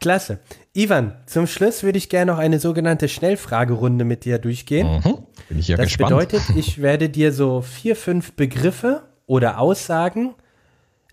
Klasse. 0.00 0.38
Ivan, 0.72 1.16
zum 1.26 1.46
Schluss 1.46 1.82
würde 1.82 1.98
ich 1.98 2.08
gerne 2.08 2.32
noch 2.32 2.38
eine 2.38 2.58
sogenannte 2.58 3.08
Schnellfragerunde 3.08 4.04
mit 4.04 4.24
dir 4.24 4.38
durchgehen. 4.38 5.00
Mhm, 5.04 5.18
bin 5.48 5.58
ich 5.58 5.68
ja 5.68 5.76
das 5.76 5.86
gespannt. 5.86 6.10
bedeutet, 6.10 6.42
ich 6.54 6.82
werde 6.82 7.08
dir 7.08 7.32
so 7.32 7.62
vier, 7.62 7.96
fünf 7.96 8.32
Begriffe 8.32 9.02
oder 9.26 9.58
Aussagen 9.58 10.34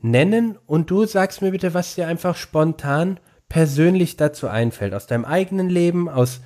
nennen 0.02 0.58
und 0.66 0.90
du 0.92 1.06
sagst 1.06 1.42
mir 1.42 1.52
bitte, 1.52 1.74
was 1.74 1.96
dir 1.96 2.08
einfach 2.08 2.36
spontan 2.36 3.20
persönlich 3.50 4.18
dazu 4.18 4.48
einfällt. 4.48 4.94
Aus 4.94 5.08
deinem 5.08 5.26
eigenen 5.26 5.70
Leben, 5.70 6.10
aus, 6.10 6.42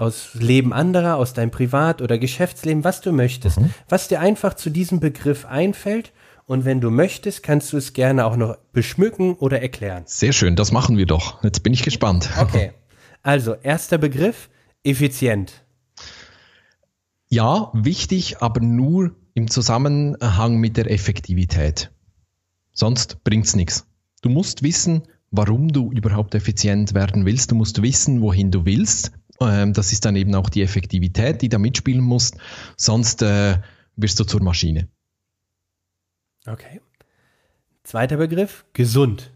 aus 0.00 0.34
Leben 0.34 0.72
anderer, 0.72 1.16
aus 1.16 1.34
deinem 1.34 1.50
Privat- 1.50 2.00
oder 2.00 2.18
Geschäftsleben, 2.18 2.84
was 2.84 3.00
du 3.00 3.12
möchtest. 3.12 3.60
Mhm. 3.60 3.70
Was 3.88 4.08
dir 4.08 4.20
einfach 4.20 4.54
zu 4.54 4.70
diesem 4.70 4.98
Begriff 4.98 5.44
einfällt 5.44 6.12
und 6.46 6.64
wenn 6.64 6.80
du 6.80 6.90
möchtest, 6.90 7.42
kannst 7.42 7.72
du 7.72 7.76
es 7.76 7.92
gerne 7.92 8.24
auch 8.24 8.36
noch 8.36 8.56
beschmücken 8.72 9.34
oder 9.34 9.60
erklären. 9.60 10.02
Sehr 10.06 10.32
schön, 10.32 10.56
das 10.56 10.72
machen 10.72 10.96
wir 10.96 11.06
doch. 11.06 11.44
Jetzt 11.44 11.62
bin 11.62 11.72
ich 11.72 11.82
gespannt. 11.82 12.30
Okay. 12.40 12.72
Also, 13.22 13.54
erster 13.54 13.98
Begriff, 13.98 14.48
effizient. 14.82 15.64
Ja, 17.28 17.70
wichtig, 17.74 18.40
aber 18.40 18.60
nur 18.60 19.14
im 19.34 19.48
Zusammenhang 19.48 20.56
mit 20.56 20.76
der 20.76 20.90
Effektivität. 20.90 21.92
Sonst 22.72 23.22
bringt 23.22 23.46
es 23.46 23.54
nichts. 23.54 23.86
Du 24.22 24.30
musst 24.30 24.62
wissen, 24.62 25.02
warum 25.30 25.68
du 25.68 25.92
überhaupt 25.92 26.34
effizient 26.34 26.94
werden 26.94 27.26
willst. 27.26 27.50
Du 27.50 27.54
musst 27.54 27.82
wissen, 27.82 28.22
wohin 28.22 28.50
du 28.50 28.64
willst. 28.64 29.12
Ähm, 29.40 29.72
das 29.72 29.92
ist 29.92 30.04
dann 30.04 30.16
eben 30.16 30.34
auch 30.34 30.48
die 30.48 30.62
Effektivität, 30.62 31.42
die 31.42 31.48
da 31.48 31.58
mitspielen 31.58 32.02
muss. 32.02 32.32
Sonst 32.76 33.22
äh, 33.22 33.58
wirst 33.96 34.20
du 34.20 34.24
zur 34.24 34.42
Maschine. 34.42 34.88
Okay. 36.46 36.80
Zweiter 37.82 38.18
Begriff, 38.18 38.64
gesund. 38.72 39.32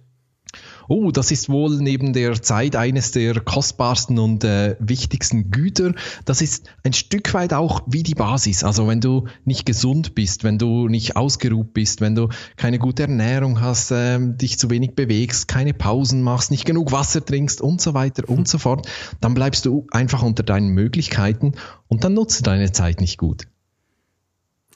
Oh, 0.88 1.11
das 1.11 1.31
ist 1.31 1.49
wohl 1.49 1.79
neben 1.79 2.12
der 2.12 2.40
Zeit 2.42 2.77
eines 2.77 3.11
der 3.11 3.40
kostbarsten 3.40 4.18
und 4.18 4.44
äh, 4.44 4.77
wichtigsten 4.79 5.51
Güter. 5.51 5.94
Das 6.25 6.40
ist 6.40 6.68
ein 6.83 6.92
Stück 6.92 7.35
weit 7.35 7.53
auch 7.53 7.83
wie 7.87 8.03
die 8.03 8.14
Basis. 8.14 8.64
Also 8.64 8.87
wenn 8.88 9.01
du 9.01 9.27
nicht 9.44 9.66
gesund 9.66 10.14
bist, 10.14 10.44
wenn 10.44 10.59
du 10.59 10.88
nicht 10.88 11.16
ausgeruht 11.16 11.73
bist, 11.75 12.01
wenn 12.01 12.14
du 12.14 12.29
keine 12.57 12.79
gute 12.79 13.03
Ernährung 13.03 13.61
hast, 13.61 13.90
äh, 13.90 14.18
dich 14.20 14.59
zu 14.59 14.70
wenig 14.70 14.94
bewegst, 14.94 15.49
keine 15.49 15.75
Pausen 15.75 16.23
machst, 16.23 16.51
nicht 16.51 16.64
genug 16.64 16.92
Wasser 16.92 17.25
trinkst 17.25 17.61
und 17.61 17.81
so 17.81 17.94
weiter 17.94 18.29
und 18.29 18.49
so 18.49 18.59
fort, 18.59 18.88
dann 19.20 19.35
bleibst 19.35 19.66
du 19.66 19.87
einfach 19.90 20.23
unter 20.23 20.42
deinen 20.42 20.68
Möglichkeiten 20.68 21.53
und 21.88 22.05
dann 22.05 22.14
nutzt 22.14 22.47
deine 22.47 22.73
Zeit 22.73 23.01
nicht 23.01 23.18
gut. 23.18 23.47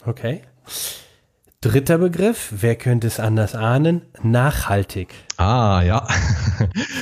Okay. 0.05 0.43
Dritter 1.61 1.99
Begriff, 1.99 2.53
wer 2.61 2.77
könnte 2.77 3.09
es 3.09 3.19
anders 3.19 3.57
ahnen? 3.57 4.03
Nachhaltig. 4.23 5.13
Ah, 5.39 5.83
ja. 5.83 6.07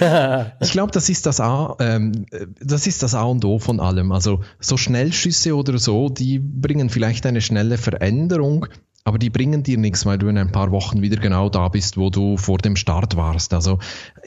ich 0.61 0.73
glaube, 0.73 0.93
das 0.93 1.11
ist 1.11 1.27
das 1.27 1.41
A, 1.41 1.77
ähm, 1.79 2.25
das 2.59 2.87
ist 2.87 3.03
das 3.03 3.15
A 3.15 3.25
und 3.25 3.45
O 3.45 3.59
von 3.59 3.81
allem. 3.81 4.13
Also 4.13 4.41
so 4.59 4.79
Schnellschüsse 4.79 5.55
oder 5.55 5.77
so, 5.77 6.09
die 6.09 6.39
bringen 6.39 6.89
vielleicht 6.89 7.27
eine 7.27 7.43
schnelle 7.43 7.77
Veränderung, 7.77 8.67
aber 9.07 9.21
die 9.21 9.31
bringen 9.31 9.63
dir 9.63 9.79
nichts, 9.79 10.05
weil 10.05 10.19
du 10.19 10.27
in 10.27 10.37
ein 10.37 10.51
paar 10.51 10.73
Wochen 10.73 11.01
wieder 11.01 11.19
genau 11.19 11.49
da 11.49 11.69
bist, 11.69 11.97
wo 11.97 12.11
du 12.11 12.37
vor 12.37 12.59
dem 12.59 12.75
Start 12.75 13.17
warst. 13.17 13.55
Also 13.55 13.79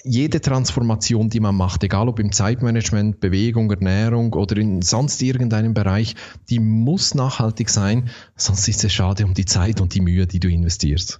jede 0.05 0.39
Transformation, 0.39 1.29
die 1.29 1.41
man 1.41 1.53
macht, 1.53 1.83
egal 1.83 2.07
ob 2.07 2.17
im 2.17 2.31
Zeitmanagement, 2.31 3.19
Bewegung, 3.19 3.69
Ernährung 3.69 4.31
oder 4.31 4.55
in 4.55 4.81
sonst 4.81 5.21
irgendeinem 5.21 5.73
Bereich, 5.73 6.15
die 6.49 6.59
muss 6.59 7.13
nachhaltig 7.13 7.69
sein, 7.69 8.09
sonst 8.37 8.69
ist 8.69 8.85
es 8.85 8.93
schade 8.93 9.25
um 9.25 9.33
die 9.33 9.43
Zeit 9.43 9.81
und 9.81 9.93
die 9.95 9.99
Mühe, 9.99 10.25
die 10.27 10.39
du 10.39 10.47
investierst. 10.47 11.19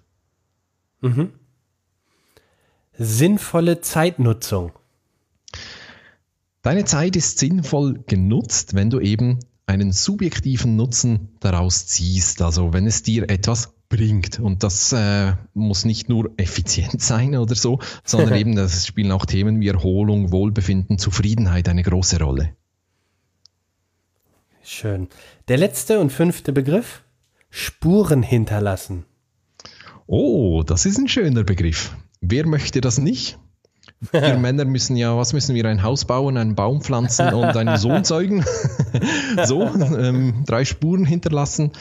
Mhm. 1.02 1.34
Sinnvolle 2.98 3.82
Zeitnutzung. 3.82 4.72
Deine 6.62 6.86
Zeit 6.86 7.18
ist 7.18 7.40
sinnvoll 7.40 8.06
genutzt, 8.08 8.74
wenn 8.74 8.90
du 8.90 9.02
eben 9.02 9.40
einen 9.70 9.92
subjektiven 9.92 10.76
Nutzen 10.76 11.30
daraus 11.40 11.86
ziehst. 11.86 12.42
Also 12.42 12.74
wenn 12.74 12.88
es 12.88 13.04
dir 13.04 13.30
etwas 13.30 13.76
bringt. 13.88 14.40
Und 14.40 14.64
das 14.64 14.94
äh, 14.94 15.34
muss 15.54 15.86
nicht 15.86 16.10
nur 16.10 16.32
effizient 16.38 17.02
sein 17.02 17.36
oder 17.36 17.56
so, 17.56 17.80
sondern 18.04 18.36
eben, 18.40 18.56
das 18.56 18.86
spielen 18.86 19.12
auch 19.12 19.26
Themen 19.26 19.60
wie 19.60 19.68
Erholung, 19.68 20.32
Wohlbefinden, 20.32 20.98
Zufriedenheit 20.98 21.70
eine 21.70 21.84
große 21.84 22.20
Rolle. 22.20 22.56
Schön. 24.64 25.08
Der 25.48 25.58
letzte 25.58 26.00
und 26.00 26.12
fünfte 26.12 26.52
Begriff, 26.52 27.04
Spuren 27.50 28.22
hinterlassen. 28.22 29.06
Oh, 30.06 30.64
das 30.64 30.86
ist 30.86 30.98
ein 30.98 31.08
schöner 31.08 31.44
Begriff. 31.44 31.96
Wer 32.22 32.46
möchte 32.46 32.82
das 32.82 33.00
nicht? 33.00 33.40
Wir 34.12 34.38
Männer 34.38 34.66
müssen 34.66 34.96
ja, 34.96 35.16
was 35.18 35.34
müssen 35.34 35.56
wir? 35.56 35.66
Ein 35.66 35.84
Haus 35.84 36.06
bauen, 36.06 36.38
einen 36.38 36.56
Baum 36.56 36.82
pflanzen 36.82 37.30
und 37.34 37.56
einen 37.56 37.78
Sohn 37.78 38.04
zeugen. 38.04 38.46
so, 39.46 39.64
ähm, 39.64 40.44
drei 40.46 40.66
Spuren 40.66 41.06
hinterlassen. 41.06 41.72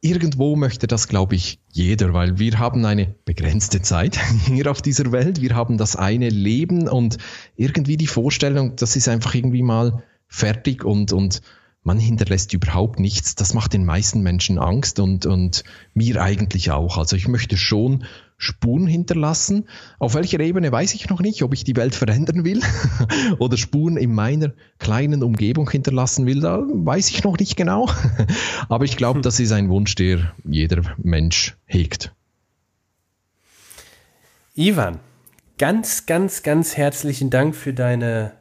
Irgendwo 0.00 0.54
möchte 0.54 0.86
das, 0.86 1.08
glaube 1.08 1.34
ich, 1.34 1.60
jeder, 1.72 2.12
weil 2.12 2.38
wir 2.38 2.58
haben 2.58 2.84
eine 2.84 3.14
begrenzte 3.24 3.80
Zeit 3.80 4.18
hier 4.44 4.70
auf 4.70 4.82
dieser 4.82 5.12
Welt. 5.12 5.40
Wir 5.40 5.54
haben 5.54 5.78
das 5.78 5.96
eine 5.96 6.28
Leben 6.28 6.88
und 6.88 7.16
irgendwie 7.56 7.96
die 7.96 8.06
Vorstellung, 8.06 8.76
das 8.76 8.96
ist 8.96 9.08
einfach 9.08 9.34
irgendwie 9.34 9.62
mal 9.62 10.02
fertig 10.28 10.84
und, 10.84 11.14
und 11.14 11.40
man 11.84 11.98
hinterlässt 11.98 12.52
überhaupt 12.52 12.98
nichts. 12.98 13.34
Das 13.34 13.54
macht 13.54 13.72
den 13.72 13.86
meisten 13.86 14.22
Menschen 14.22 14.58
Angst 14.58 15.00
und, 15.00 15.24
und 15.24 15.64
mir 15.94 16.20
eigentlich 16.20 16.70
auch. 16.70 16.98
Also 16.98 17.16
ich 17.16 17.28
möchte 17.28 17.56
schon 17.56 18.04
Spuren 18.44 18.86
hinterlassen. 18.86 19.68
Auf 19.98 20.14
welcher 20.14 20.38
Ebene 20.40 20.70
weiß 20.70 20.94
ich 20.94 21.08
noch 21.08 21.20
nicht, 21.20 21.42
ob 21.42 21.54
ich 21.54 21.64
die 21.64 21.76
Welt 21.76 21.94
verändern 21.94 22.44
will 22.44 22.60
oder 23.38 23.56
Spuren 23.56 23.96
in 23.96 24.14
meiner 24.14 24.52
kleinen 24.78 25.22
Umgebung 25.22 25.68
hinterlassen 25.68 26.26
will. 26.26 26.40
Da 26.40 26.62
weiß 26.68 27.10
ich 27.10 27.24
noch 27.24 27.38
nicht 27.38 27.56
genau. 27.56 27.88
Aber 28.68 28.84
ich 28.84 28.96
glaube, 28.96 29.20
das 29.22 29.40
ist 29.40 29.52
ein 29.52 29.68
Wunsch, 29.68 29.94
der 29.94 30.32
jeder 30.44 30.82
Mensch 30.98 31.56
hegt. 31.64 32.14
Ivan, 34.54 35.00
ganz, 35.58 36.06
ganz, 36.06 36.42
ganz 36.42 36.76
herzlichen 36.76 37.30
Dank 37.30 37.56
für 37.56 37.72
deine 37.72 38.32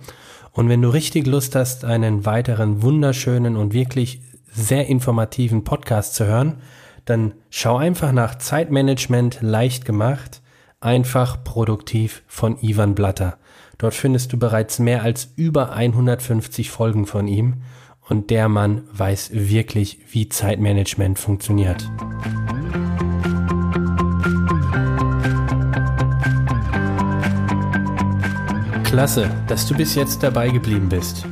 Und 0.52 0.68
wenn 0.68 0.82
du 0.82 0.88
richtig 0.88 1.26
Lust 1.26 1.54
hast, 1.54 1.85
einen 1.85 2.24
weiteren 2.24 2.82
wunderschönen 2.82 3.56
und 3.56 3.74
wirklich 3.74 4.22
sehr 4.50 4.87
informativen 4.87 5.64
Podcast 5.64 6.14
zu 6.14 6.26
hören, 6.26 6.56
dann 7.04 7.35
schau 7.50 7.76
einfach 7.76 8.12
nach 8.12 8.37
Zeitmanagement 8.38 9.38
leicht 9.40 9.85
gemacht, 9.85 10.40
einfach 10.80 11.42
produktiv 11.42 12.22
von 12.26 12.58
Ivan 12.61 12.94
Blatter. 12.94 13.38
Dort 13.78 13.94
findest 13.94 14.32
du 14.32 14.38
bereits 14.38 14.78
mehr 14.78 15.02
als 15.02 15.32
über 15.37 15.72
150 15.72 16.70
Folgen 16.70 17.06
von 17.06 17.26
ihm 17.26 17.62
und 18.08 18.30
der 18.30 18.48
Mann 18.48 18.82
weiß 18.92 19.30
wirklich, 19.32 19.98
wie 20.11 20.28
Zeitmanagement 20.28 21.18
funktioniert. 21.18 21.88
Klasse, 28.92 29.31
dass 29.48 29.66
du 29.66 29.74
bis 29.74 29.94
jetzt 29.94 30.22
dabei 30.22 30.50
geblieben 30.50 30.90
bist. 30.90 31.24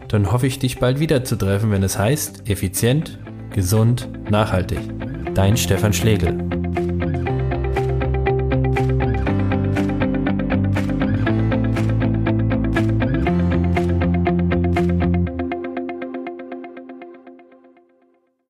Dann 0.08 0.32
hoffe 0.32 0.48
ich, 0.48 0.60
dich 0.60 0.80
bald 0.80 1.00
wieder 1.00 1.24
zu 1.24 1.36
treffen, 1.36 1.72
wenn 1.72 1.84
es 1.84 1.98
heißt, 1.98 2.50
effizient, 2.50 3.20
gesund, 3.54 4.08
nachhaltig. 4.30 4.80
Dein 5.34 5.58
Stefan 5.58 5.94
Schlegel. 5.94 6.65